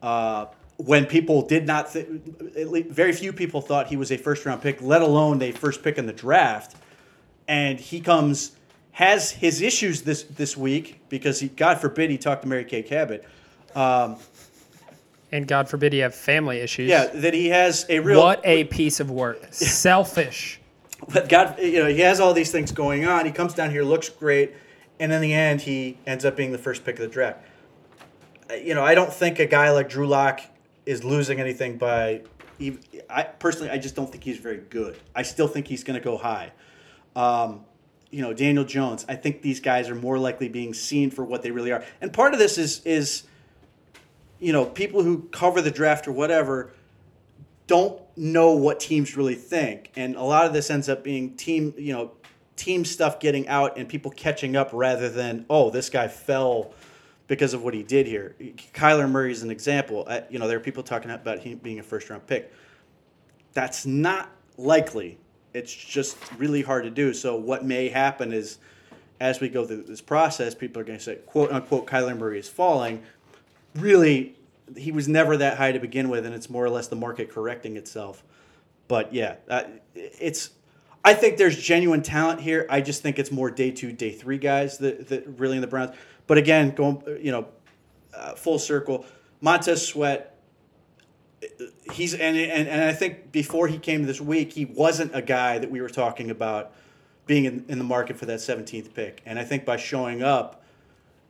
[0.00, 0.46] uh,
[0.84, 2.06] when people did not, th-
[2.56, 5.52] at least very few people thought he was a first round pick, let alone a
[5.52, 6.76] first pick in the draft.
[7.46, 8.56] And he comes,
[8.92, 12.82] has his issues this this week because he, God forbid, he talked to Mary Kay
[12.82, 13.24] Cabot.
[13.74, 14.16] Um,
[15.30, 16.88] and God forbid he have family issues.
[16.88, 19.40] yeah, that he has a real What a piece of work.
[19.50, 20.60] Selfish.
[21.12, 23.24] but God, you know, he has all these things going on.
[23.24, 24.52] He comes down here, looks great,
[25.00, 27.40] and in the end, he ends up being the first pick of the draft.
[28.50, 30.42] You know, I don't think a guy like Drew Lock
[30.86, 32.22] is losing anything by.
[32.60, 32.78] ev-
[33.08, 34.98] I personally, I just don't think he's very good.
[35.14, 36.52] I still think he's going to go high.
[37.14, 37.64] Um,
[38.10, 39.04] you know, Daniel Jones.
[39.08, 42.12] I think these guys are more likely being seen for what they really are, and
[42.12, 43.24] part of this is is,
[44.38, 46.72] you know, people who cover the draft or whatever
[47.66, 51.72] don't know what teams really think and a lot of this ends up being team
[51.78, 52.10] you know
[52.56, 56.74] team stuff getting out and people catching up rather than oh this guy fell
[57.32, 58.34] because of what he did here
[58.74, 61.78] kyler murray is an example uh, you know there are people talking about him being
[61.78, 62.52] a first round pick
[63.52, 65.18] that's not likely
[65.54, 68.58] it's just really hard to do so what may happen is
[69.20, 72.38] as we go through this process people are going to say quote unquote kyler murray
[72.38, 73.02] is falling
[73.76, 74.34] really
[74.76, 77.30] he was never that high to begin with, and it's more or less the market
[77.30, 78.22] correcting itself.
[78.88, 79.64] But yeah, uh,
[79.94, 80.50] it's.
[81.04, 82.64] I think there's genuine talent here.
[82.70, 85.66] I just think it's more day two, day three guys that, that really in the
[85.66, 85.96] Browns.
[86.26, 87.48] But again, going you know,
[88.14, 89.04] uh, full circle,
[89.40, 90.28] Montez Sweat.
[91.92, 95.58] He's and, and and I think before he came this week, he wasn't a guy
[95.58, 96.72] that we were talking about
[97.26, 99.22] being in, in the market for that 17th pick.
[99.26, 100.62] And I think by showing up,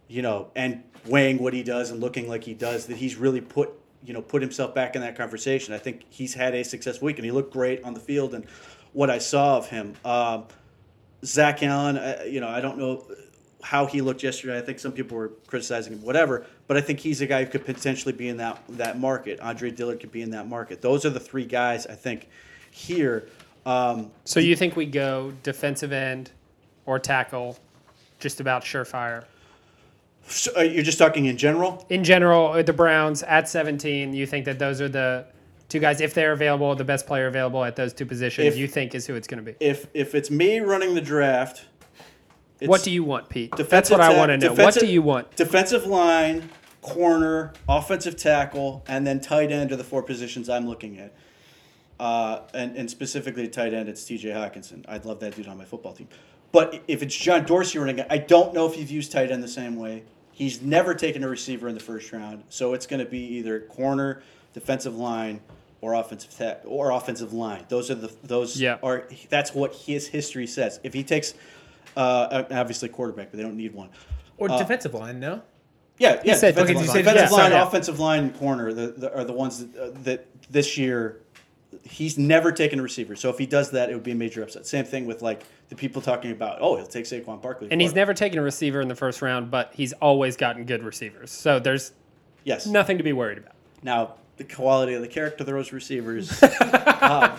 [0.08, 3.40] you know, and weighing what he does and looking like he does, that he's really
[3.40, 3.70] put
[4.04, 5.74] you know put himself back in that conversation.
[5.74, 8.34] I think he's had a successful week, and he looked great on the field.
[8.34, 8.46] And
[8.92, 10.44] what I saw of him, um,
[11.24, 13.06] Zach Allen, you know, I don't know
[13.62, 14.58] how he looked yesterday.
[14.58, 16.44] I think some people were criticizing him, whatever.
[16.66, 19.40] But I think he's a guy who could potentially be in that that market.
[19.40, 20.82] Andre Dillard could be in that market.
[20.82, 22.28] Those are the three guys I think
[22.70, 23.28] here.
[23.64, 26.32] Um, So you think we go defensive end,
[26.84, 27.56] or tackle,
[28.18, 29.24] just about surefire.
[30.26, 31.84] So, uh, you're just talking in general.
[31.88, 35.26] In general, the Browns at 17, you think that those are the
[35.68, 38.66] two guys, if they're available, the best player available at those two positions, If- you
[38.68, 39.56] think is who it's going to be.
[39.64, 41.66] If if it's me running the draft,
[42.68, 43.54] What do you want, Pete?
[43.56, 44.54] That's what I want to know.
[44.54, 45.34] What do you want?
[45.36, 46.50] Defensive line,
[46.80, 51.14] corner, offensive tackle, and then tight end are the four positions I'm looking at.
[52.00, 54.30] Uh, and, and specifically tight end, it's T.J.
[54.30, 54.84] Hockenson.
[54.88, 56.08] I'd love that dude on my football team.
[56.50, 59.48] But if it's John Dorsey running I don't know if he's used tight end the
[59.48, 60.02] same way.
[60.32, 63.60] He's never taken a receiver in the first round, so it's going to be either
[63.60, 64.22] corner,
[64.54, 65.40] defensive line,
[65.82, 67.64] or offensive or offensive line.
[67.68, 68.78] Those are the those Yeah.
[68.82, 70.80] are that's what his history says.
[70.82, 71.34] If he takes
[71.96, 73.90] uh, obviously quarterback, but they don't need one.
[74.38, 75.42] Or Uh, defensive line, no?
[75.98, 76.34] Yeah, yeah.
[76.34, 77.04] said defensive defensive line, line.
[77.04, 77.68] defensive Yeah, line, sorry, yeah.
[77.68, 81.22] offensive line, corner the, the, are the ones that, uh, that this year
[81.84, 83.16] he's never taken a receiver.
[83.16, 84.66] So if he does that, it would be a major upset.
[84.66, 87.68] Same thing with like the people talking about, oh, he'll take Saquon Barkley.
[87.70, 90.82] And he's never taken a receiver in the first round, but he's always gotten good
[90.82, 91.30] receivers.
[91.30, 91.92] So there's
[92.44, 92.66] yes.
[92.66, 93.54] nothing to be worried about.
[93.82, 96.42] Now the quality of the character of those receivers.
[97.00, 97.32] um,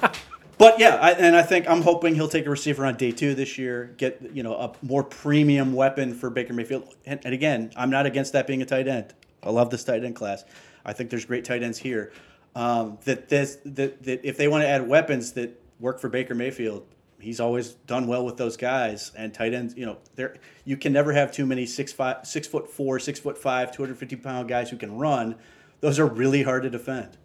[0.63, 3.35] but yeah, I, and I think I'm hoping he'll take a receiver on day two
[3.35, 3.93] this year.
[3.97, 6.95] Get you know a more premium weapon for Baker Mayfield.
[7.05, 9.13] And, and again, I'm not against that being a tight end.
[9.43, 10.45] I love this tight end class.
[10.85, 12.13] I think there's great tight ends here.
[12.55, 16.33] Um, that this that, that if they want to add weapons that work for Baker
[16.33, 16.85] Mayfield,
[17.19, 19.11] he's always done well with those guys.
[19.17, 22.47] And tight ends, you know, there you can never have too many six five, six
[22.47, 25.35] foot four, six foot five, 250 pound guys who can run.
[25.81, 27.17] Those are really hard to defend.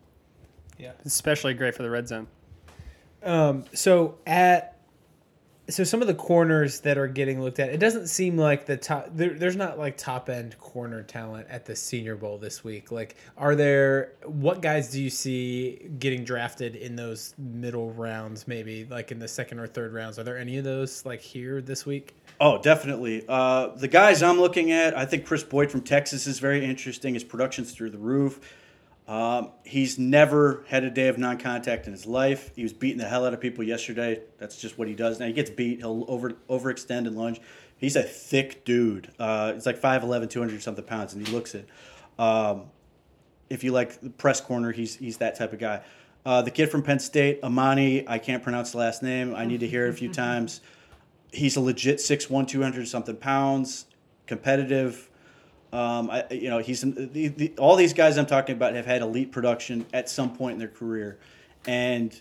[0.77, 0.93] Yeah.
[1.05, 2.27] Especially great for the red zone.
[3.29, 4.79] Um, so at
[5.71, 8.77] so some of the corners that are getting looked at, it doesn't seem like the
[8.77, 9.09] top.
[9.13, 12.91] There, there's not like top end corner talent at the Senior Bowl this week.
[12.91, 14.15] Like, are there?
[14.25, 18.49] What guys do you see getting drafted in those middle rounds?
[18.49, 20.19] Maybe like in the second or third rounds.
[20.19, 22.15] Are there any of those like here this week?
[22.41, 23.25] Oh, definitely.
[23.29, 27.13] Uh, the guys I'm looking at, I think Kris Boyd from Texas is very interesting.
[27.13, 28.41] His production's through the roof.
[29.09, 32.53] Um, he's never had a day of non-contact in his life.
[32.55, 34.21] He was beating the hell out of people yesterday.
[34.37, 35.19] That's just what he does.
[35.19, 35.79] Now he gets beat.
[35.79, 37.41] He'll over overextend and lunge.
[37.79, 39.11] He's a thick dude.
[39.19, 41.67] Uh, he's like 5'11", 200 something pounds, and he looks it.
[42.19, 42.65] Um,
[43.49, 45.81] if you like the press corner, he's he's that type of guy.
[46.27, 49.35] Uh, the kid from Penn State, Amani, I can't pronounce the last name.
[49.35, 50.61] I need to hear it a few times.
[51.33, 53.87] He's a legit 6'1", 200 something pounds,
[54.27, 55.09] competitive.
[55.73, 59.03] Um, I, you know, he's the, the, all these guys I'm talking about have had
[59.03, 61.19] elite production at some point in their career,
[61.67, 62.19] and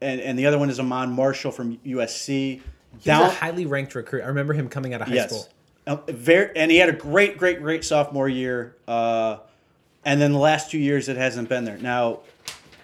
[0.00, 2.60] and and the other one is Iman Marshall from USC.
[2.98, 4.22] He's a highly ranked recruit.
[4.22, 5.48] I remember him coming out of high yes, school.
[5.86, 8.76] Um, very, and he had a great, great, great sophomore year.
[8.86, 9.38] Uh,
[10.04, 11.78] and then the last two years, it hasn't been there.
[11.78, 12.20] Now,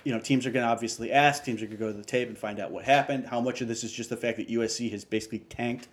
[0.05, 1.45] you know, teams are going to obviously ask.
[1.45, 3.27] Teams are going to go to the tape and find out what happened.
[3.27, 5.89] How much of this is just the fact that USC has basically tanked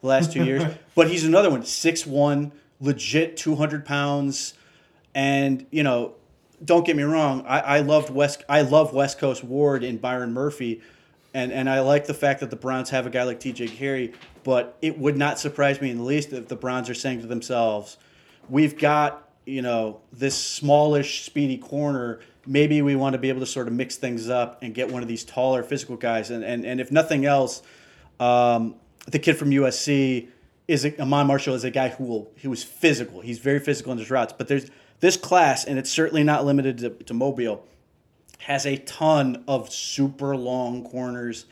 [0.00, 0.62] the last two years?
[0.94, 2.52] But he's another one, six one,
[2.82, 4.52] legit, two hundred pounds,
[5.14, 6.14] and you know,
[6.62, 7.46] don't get me wrong.
[7.46, 8.44] I, I loved West.
[8.48, 10.82] I love West Coast Ward and Byron Murphy,
[11.32, 13.68] and and I like the fact that the Browns have a guy like T.J.
[13.68, 14.12] Carrie.
[14.44, 17.26] But it would not surprise me in the least if the Browns are saying to
[17.26, 17.96] themselves,
[18.50, 23.46] "We've got you know this smallish, speedy corner." Maybe we want to be able to
[23.46, 26.30] sort of mix things up and get one of these taller, physical guys.
[26.30, 27.62] And and, and if nothing else,
[28.18, 28.74] um,
[29.06, 30.28] the kid from USC
[30.68, 33.20] is a, Iman Marshall is a guy who will he was physical.
[33.20, 34.32] He's very physical in his routes.
[34.36, 37.66] But there's this class, and it's certainly not limited to, to Mobile,
[38.38, 41.46] has a ton of super long corners.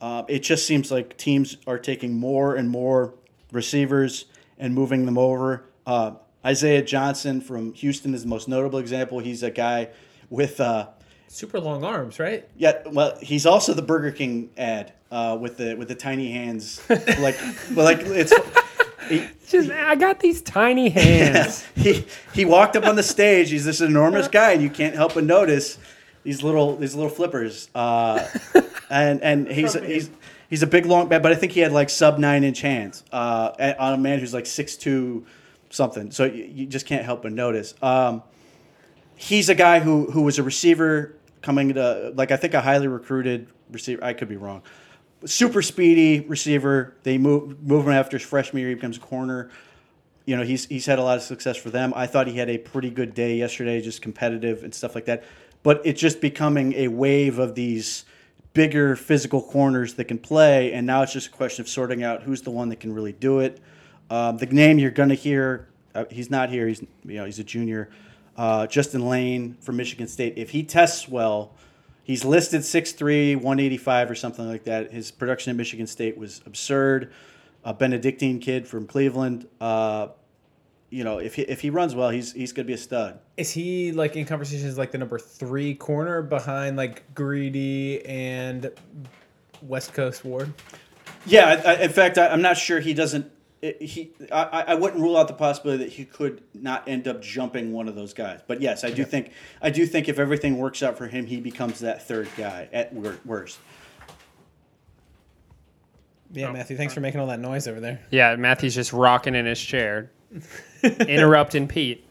[0.00, 3.14] Uh, it just seems like teams are taking more and more
[3.52, 4.26] receivers
[4.58, 5.64] and moving them over.
[5.86, 6.12] Uh,
[6.44, 9.18] Isaiah Johnson from Houston is the most notable example.
[9.18, 9.88] He's a guy
[10.30, 10.88] with uh,
[11.28, 12.48] Super long arms, right?
[12.56, 16.82] yeah, well, he's also the Burger King ad uh, with the with the tiny hands,
[16.88, 17.38] like,
[17.74, 18.32] but like it's.
[19.08, 21.64] He, Just I got these tiny hands.
[21.76, 22.04] he
[22.34, 23.50] he walked up on the stage.
[23.50, 25.78] He's this enormous guy, and you can't help but notice
[26.24, 27.68] these little these little flippers.
[27.74, 28.26] Uh,
[28.90, 30.10] and and he's he's
[30.50, 33.02] he's a big long man, but I think he had like sub nine inch hands
[33.12, 35.24] uh, on a man who's like six two
[35.70, 36.10] something.
[36.10, 37.74] So you, you just can't help but notice.
[37.80, 38.22] Um,
[39.16, 42.88] he's a guy who who was a receiver coming to like I think a highly
[42.88, 44.02] recruited receiver.
[44.02, 44.62] I could be wrong.
[45.24, 46.94] Super speedy receiver.
[47.02, 48.70] They move move him after his freshman year.
[48.70, 49.50] He becomes a corner.
[50.26, 51.92] You know he's he's had a lot of success for them.
[51.96, 55.24] I thought he had a pretty good day yesterday, just competitive and stuff like that.
[55.62, 58.04] But it's just becoming a wave of these
[58.52, 62.22] bigger physical corners that can play, and now it's just a question of sorting out
[62.22, 63.60] who's the one that can really do it.
[64.10, 66.66] Um, the name you're going to hear, uh, he's not here.
[66.68, 67.90] He's you know he's a junior.
[68.38, 70.34] Uh, Justin Layne from Michigan State.
[70.36, 71.54] If he tests well,
[72.04, 74.92] he's listed 6'3", 185 or something like that.
[74.92, 77.12] His production at Michigan State was absurd.
[77.64, 79.48] a Benedictine kid from Cleveland.
[79.60, 80.08] Uh,
[80.90, 83.18] you know, if he, if he runs well, he's he's going to be a stud.
[83.36, 88.70] Is he like in conversations like the number three corner behind like Greedy and
[89.62, 90.54] West Coast Ward?
[91.26, 93.30] Yeah, I, I, in fact, I, I'm not sure he doesn't.
[93.62, 97.08] It- He, I, I I wouldn't rule out the possibility that he could not end
[97.08, 98.40] up jumping one of those guys.
[98.46, 99.32] But yes, I do think
[99.62, 102.92] I do think if everything works out for him, he becomes that third guy at
[103.24, 103.58] worst.
[106.32, 108.00] Yeah, Matthew, thanks for making all that noise over there.
[108.10, 110.10] Yeah, Matthew's just rocking in his chair,
[110.82, 112.04] interrupting Pete.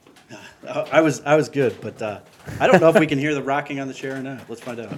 [0.68, 2.20] I, I was I was good, but uh,
[2.60, 4.42] I don't know if we can hear the rocking on the chair or not.
[4.50, 4.98] Let's find out.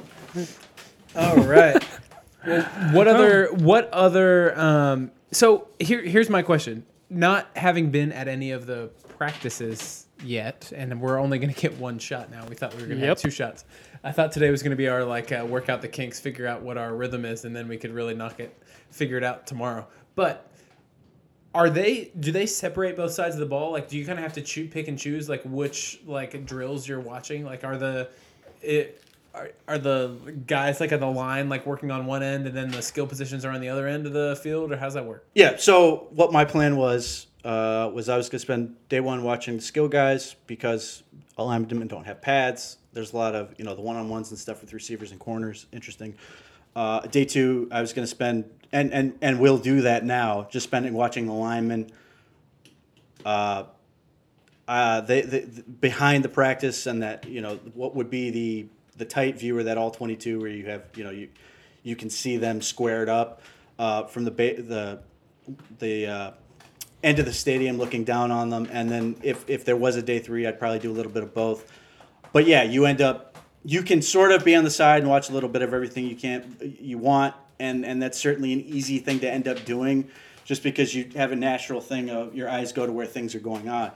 [1.15, 1.85] All right.
[2.47, 6.85] well, what other what other um so here here's my question.
[7.11, 11.75] Not having been at any of the practices yet, and we're only going to get
[11.79, 12.45] one shot now.
[12.47, 13.17] We thought we were going to Yep.
[13.17, 13.65] have two shots.
[14.03, 16.45] I thought today was going to be our like uh, work out the kinks, figure
[16.47, 18.55] out what our rhythm is, and then we could really knock it,
[18.91, 19.87] figure it out tomorrow.
[20.15, 20.51] But
[21.55, 22.11] are they?
[22.19, 23.71] Do they separate both sides of the ball?
[23.71, 26.87] Like, do you kind of have to choo- pick and choose like which like drills
[26.87, 27.43] you're watching?
[27.43, 28.09] Like, are the
[28.61, 28.98] it
[29.33, 30.15] are, are the
[30.47, 33.45] guys like on the line like working on one end and then the skill positions
[33.45, 35.25] are on the other end of the field, or how's that work?
[35.35, 35.57] Yeah.
[35.57, 39.55] So what my plan was uh, was I was going to spend day one watching
[39.55, 41.03] the skill guys because
[41.37, 42.77] alignment don't have pads.
[42.93, 45.19] There's a lot of you know the one on ones and stuff with receivers and
[45.19, 45.67] corners.
[45.71, 46.15] Interesting.
[46.75, 50.47] Uh, day two, I was going to spend and and and we'll do that now.
[50.51, 51.91] Just spending watching the linemen.
[53.25, 53.65] Uh,
[54.67, 55.41] uh, they, they,
[55.79, 58.67] behind the practice and that you know what would be the
[58.99, 61.29] the tight viewer that all 22 where you have you know you
[61.81, 63.41] you can see them squared up
[63.79, 64.99] uh, from the ba- the
[65.79, 66.31] the uh,
[67.01, 68.67] end of the stadium looking down on them.
[68.71, 71.23] And then if if there was a day three I'd probably do a little bit
[71.23, 71.71] of both.
[72.33, 75.29] But yeah you end up you can sort of be on the side and watch
[75.29, 77.33] a little bit of everything you can't you want.
[77.59, 80.09] And and that's certainly an easy thing to end up doing
[80.43, 83.39] just because you have a natural thing of your eyes go to where things are
[83.39, 83.91] going on.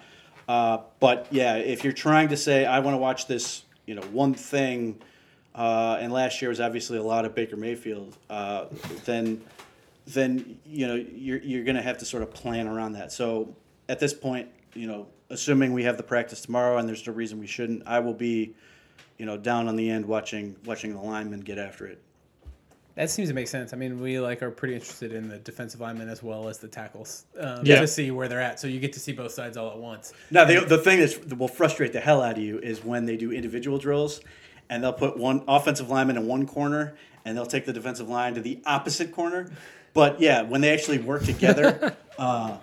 [0.47, 4.01] Uh, but yeah, if you're trying to say I want to watch this, you know,
[4.03, 5.01] one thing,
[5.55, 8.65] uh, and last year was obviously a lot of Baker Mayfield, uh,
[9.05, 9.41] then
[10.05, 13.11] then you know you're you're going to have to sort of plan around that.
[13.11, 13.55] So
[13.89, 17.39] at this point, you know, assuming we have the practice tomorrow and there's no reason
[17.39, 18.55] we shouldn't, I will be,
[19.17, 22.01] you know, down on the end watching watching the linemen get after it.
[22.95, 23.73] That seems to make sense.
[23.73, 26.67] I mean, we like are pretty interested in the defensive linemen as well as the
[26.67, 27.81] tackles um, Yeah.
[27.81, 28.59] to see where they're at.
[28.59, 30.13] So you get to see both sides all at once.
[30.29, 33.05] Now, the, the thing that's, that will frustrate the hell out of you is when
[33.05, 34.21] they do individual drills
[34.69, 38.35] and they'll put one offensive lineman in one corner and they'll take the defensive line
[38.35, 39.49] to the opposite corner.
[39.95, 42.57] But yeah, when they actually work together, uh,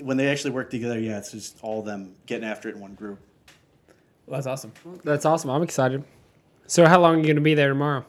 [0.00, 2.94] when they actually work together, yeah, it's just all them getting after it in one
[2.94, 3.18] group.
[4.26, 4.72] Well, that's awesome.
[5.02, 5.50] That's awesome.
[5.50, 6.04] I'm excited.
[6.66, 8.04] So, how long are you going to be there tomorrow?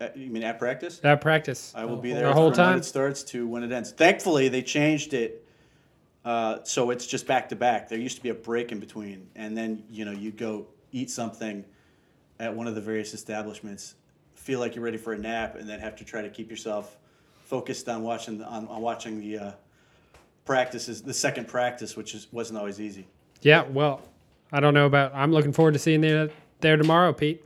[0.00, 1.00] Uh, you mean at practice?
[1.02, 1.72] At practice.
[1.74, 2.78] I will be there The there whole from when time?
[2.78, 3.90] it starts to when it ends.
[3.90, 5.44] Thankfully, they changed it
[6.28, 7.88] uh, so it's just back to back.
[7.88, 11.10] There used to be a break in between, and then you know you go eat
[11.10, 11.64] something
[12.38, 13.94] at one of the various establishments,
[14.34, 16.98] feel like you're ready for a nap, and then have to try to keep yourself
[17.44, 19.52] focused on watching the, on, on watching the uh,
[20.44, 23.06] practices, the second practice, which is, wasn't always easy.
[23.40, 24.02] Yeah, well,
[24.52, 25.14] I don't know about.
[25.14, 26.30] I'm looking forward to seeing you
[26.60, 27.42] there tomorrow, Pete.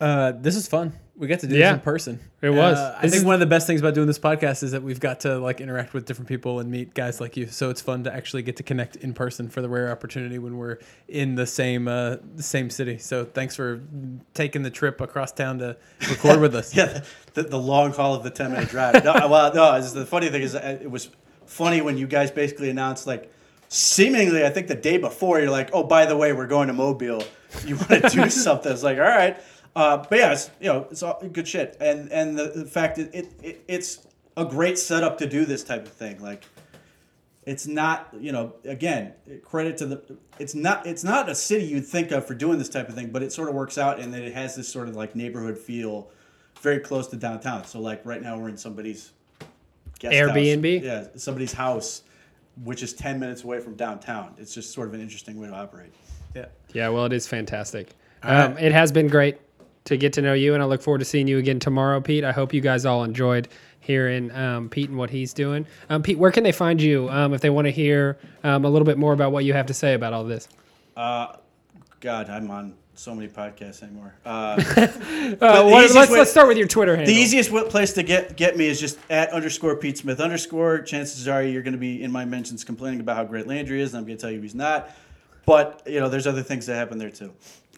[0.00, 0.92] Uh, this is fun.
[1.18, 1.72] We got to do Yeah.
[1.72, 2.20] this in person.
[2.40, 2.78] It was.
[2.78, 5.00] Uh, I think one of the best things about doing this podcast is that we've
[5.00, 7.48] got to like interact with different people and meet guys like you.
[7.48, 10.56] So it's fun to actually get to connect in person for the rare opportunity when
[10.56, 12.98] we're in the same uh, the same city.
[12.98, 13.80] So thanks for
[14.34, 15.76] taking the trip across town to
[16.08, 16.72] record with us.
[16.76, 17.02] Yeah,
[17.34, 19.02] the, the long haul of the ten minute drive.
[19.02, 19.80] No, well, no.
[19.80, 21.10] The funny thing is, uh, it was
[21.46, 23.32] funny when you guys basically announced like,
[23.68, 26.74] seemingly, I think the day before, you're like, oh, by the way, we're going to
[26.74, 27.22] Mobile.
[27.66, 28.70] You want to do something?
[28.70, 29.36] It's like, all right,
[29.78, 31.76] uh, but yeah, it's you know, it's all good shit.
[31.80, 34.06] And and the, the fact that it, it it's
[34.36, 36.20] a great setup to do this type of thing.
[36.20, 36.44] Like,
[37.46, 39.14] it's not you know again
[39.44, 42.68] credit to the it's not it's not a city you'd think of for doing this
[42.68, 44.86] type of thing but it sort of works out in that it has this sort
[44.86, 46.10] of like neighborhood feel
[46.60, 49.12] very close to downtown so like right now we're in somebody's
[49.98, 50.76] guest Airbnb?
[50.76, 50.84] house.
[50.84, 52.02] yeah somebody's house
[52.64, 55.54] which is 10 minutes away from downtown it's just sort of an interesting way to
[55.54, 55.92] operate
[56.34, 56.46] Yeah.
[56.74, 57.94] Yeah, well, it is fantastic.
[58.22, 58.64] Um, right.
[58.64, 59.38] it has been great
[59.88, 62.24] to get to know you, and I look forward to seeing you again tomorrow, Pete.
[62.24, 63.48] I hope you guys all enjoyed
[63.80, 65.66] hearing um, Pete and what he's doing.
[65.90, 68.68] Um, Pete, where can they find you um, if they want to hear um, a
[68.70, 70.48] little bit more about what you have to say about all this?
[70.96, 71.36] uh,
[72.00, 76.56] god i'm on so many podcasts anymore uh, Uh, what- let's, way- let's start with
[76.58, 77.12] your Twitter handle.
[77.12, 80.80] The easiest place to get get me is just at underscore Pete Smith underscore.
[80.82, 83.94] Chances are you're going to be in my mentions complaining about how great Landry is,
[83.94, 84.90] and I'm going to tell you he's not.
[85.46, 87.32] But you know, there's other things that happen there too.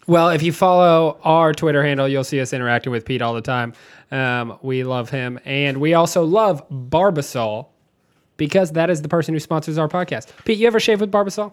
[0.06, 3.40] Well, if you follow our Twitter handle, you'll see us interacting with Pete all the
[3.42, 3.74] time.
[4.10, 7.66] Um, we love him, and we also love Barbasol.
[8.36, 10.28] because that is the person who sponsors our podcast.
[10.44, 11.52] Pete, you ever shave with Barbasol?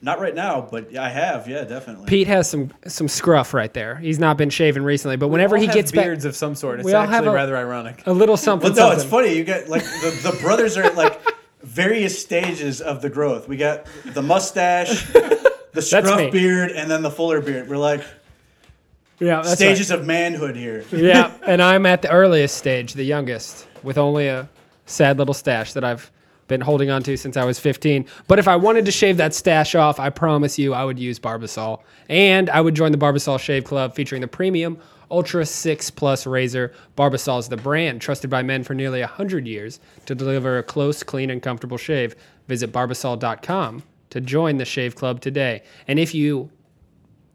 [0.00, 1.46] Not right now, but I have.
[1.46, 2.06] Yeah, definitely.
[2.06, 3.96] Pete has some some scruff right there.
[3.96, 6.78] He's not been shaven recently, but whenever he gets back, beards of some sort.
[6.80, 8.06] It's We all have actually a- rather ironic.
[8.06, 8.72] a little something.
[8.72, 9.00] Well, no, something.
[9.00, 9.36] it's funny.
[9.36, 11.20] You get like the, the brothers are at like
[11.62, 13.46] various stages of the growth.
[13.46, 15.04] We got the mustache,
[15.72, 17.68] the scruff beard, and then the fuller beard.
[17.68, 18.02] We're like
[19.18, 20.84] Yeah, that's stages of manhood here.
[20.92, 24.48] Yeah, and I'm at the earliest stage, the youngest, with only a
[24.86, 26.10] sad little stash that I've
[26.48, 28.04] been holding on to since I was 15.
[28.26, 31.18] But if I wanted to shave that stash off, I promise you I would use
[31.18, 31.80] Barbasol.
[32.08, 34.78] And I would join the Barbasol Shave Club featuring the premium
[35.12, 36.72] Ultra 6 Plus razor.
[36.96, 41.02] Barbasol is the brand trusted by men for nearly 100 years to deliver a close,
[41.04, 42.16] clean, and comfortable shave.
[42.48, 45.62] Visit barbasol.com to join the Shave Club today.
[45.88, 46.50] And if you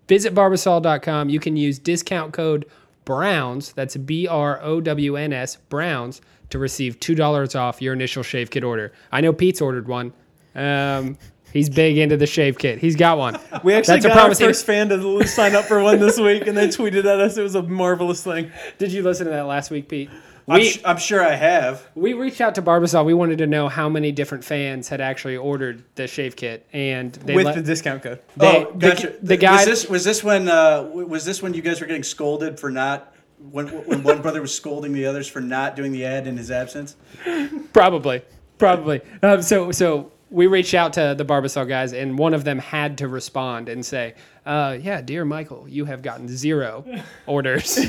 [0.07, 1.30] Visit barbasol.com.
[1.30, 2.65] You can use discount code
[3.05, 8.23] BROWNS, that's B R O W N S, BROWNS, to receive $2 off your initial
[8.23, 8.91] shave kit order.
[9.11, 10.13] I know Pete's ordered one.
[10.53, 11.17] Um,
[11.51, 12.80] he's big into the shave kit.
[12.80, 13.39] He's got one.
[13.63, 16.47] We actually That's a got our first fan to sign up for one this week,
[16.47, 17.38] and they tweeted at us.
[17.38, 18.51] It was a marvelous thing.
[18.78, 20.09] Did you listen to that last week, Pete?
[20.47, 21.87] I'm, We, sh- I'm sure I have.
[21.95, 23.03] we reached out to Barbasol.
[23.05, 27.11] We wanted to know how many different fans had actually ordered the shave kit, and
[27.13, 28.19] they with let, the discount code.
[28.37, 29.15] they- oh, gotcha.
[29.21, 31.87] the, the guy was this was this when uh, was this when you guys were
[31.87, 33.13] getting scolded for not
[33.51, 36.51] when when one brother was scolding the others for not doing the ad in his
[36.51, 36.95] absence?
[37.73, 38.21] Probably,
[38.57, 39.01] probably.
[39.23, 42.97] Um, so, so we reached out to the Barbasol guys, and one of them had
[42.97, 44.15] to respond and say,
[44.45, 46.83] uh, "Yeah, dear Michael, you have gotten zero
[47.25, 47.79] orders."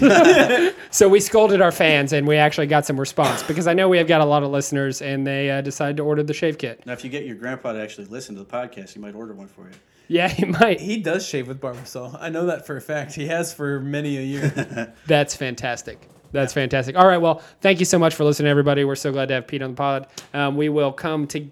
[0.91, 3.99] so we scolded our fans, and we actually got some response because I know we
[3.99, 6.87] have got a lot of listeners, and they uh, decided to order the shave kit.
[6.87, 9.35] Now, if you get your grandpa to actually listen to the podcast, he might order
[9.35, 9.75] one for you.
[10.07, 10.81] Yeah, he might.
[10.81, 12.17] He does shave with Barbasol.
[12.21, 13.15] I know that for a fact.
[13.15, 14.95] He has for many a year.
[15.07, 16.09] That's fantastic.
[16.31, 16.97] That's fantastic.
[16.97, 18.85] All right, well, thank you so much for listening, everybody.
[18.85, 20.07] We're so glad to have Pete on the pod.
[20.33, 21.51] Um, we will come to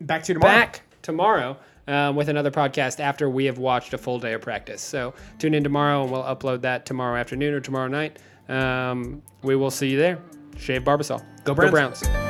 [0.00, 0.52] back to tomorrow.
[0.54, 1.56] Back tomorrow
[1.88, 4.82] um, with another podcast after we have watched a full day of practice.
[4.82, 8.18] So tune in tomorrow and we'll upload that tomorrow afternoon or tomorrow night.
[8.48, 10.18] Um, we will see you there.
[10.58, 11.22] Shave Barbasol.
[11.44, 12.02] Go Browns.
[12.02, 12.26] Go Browns.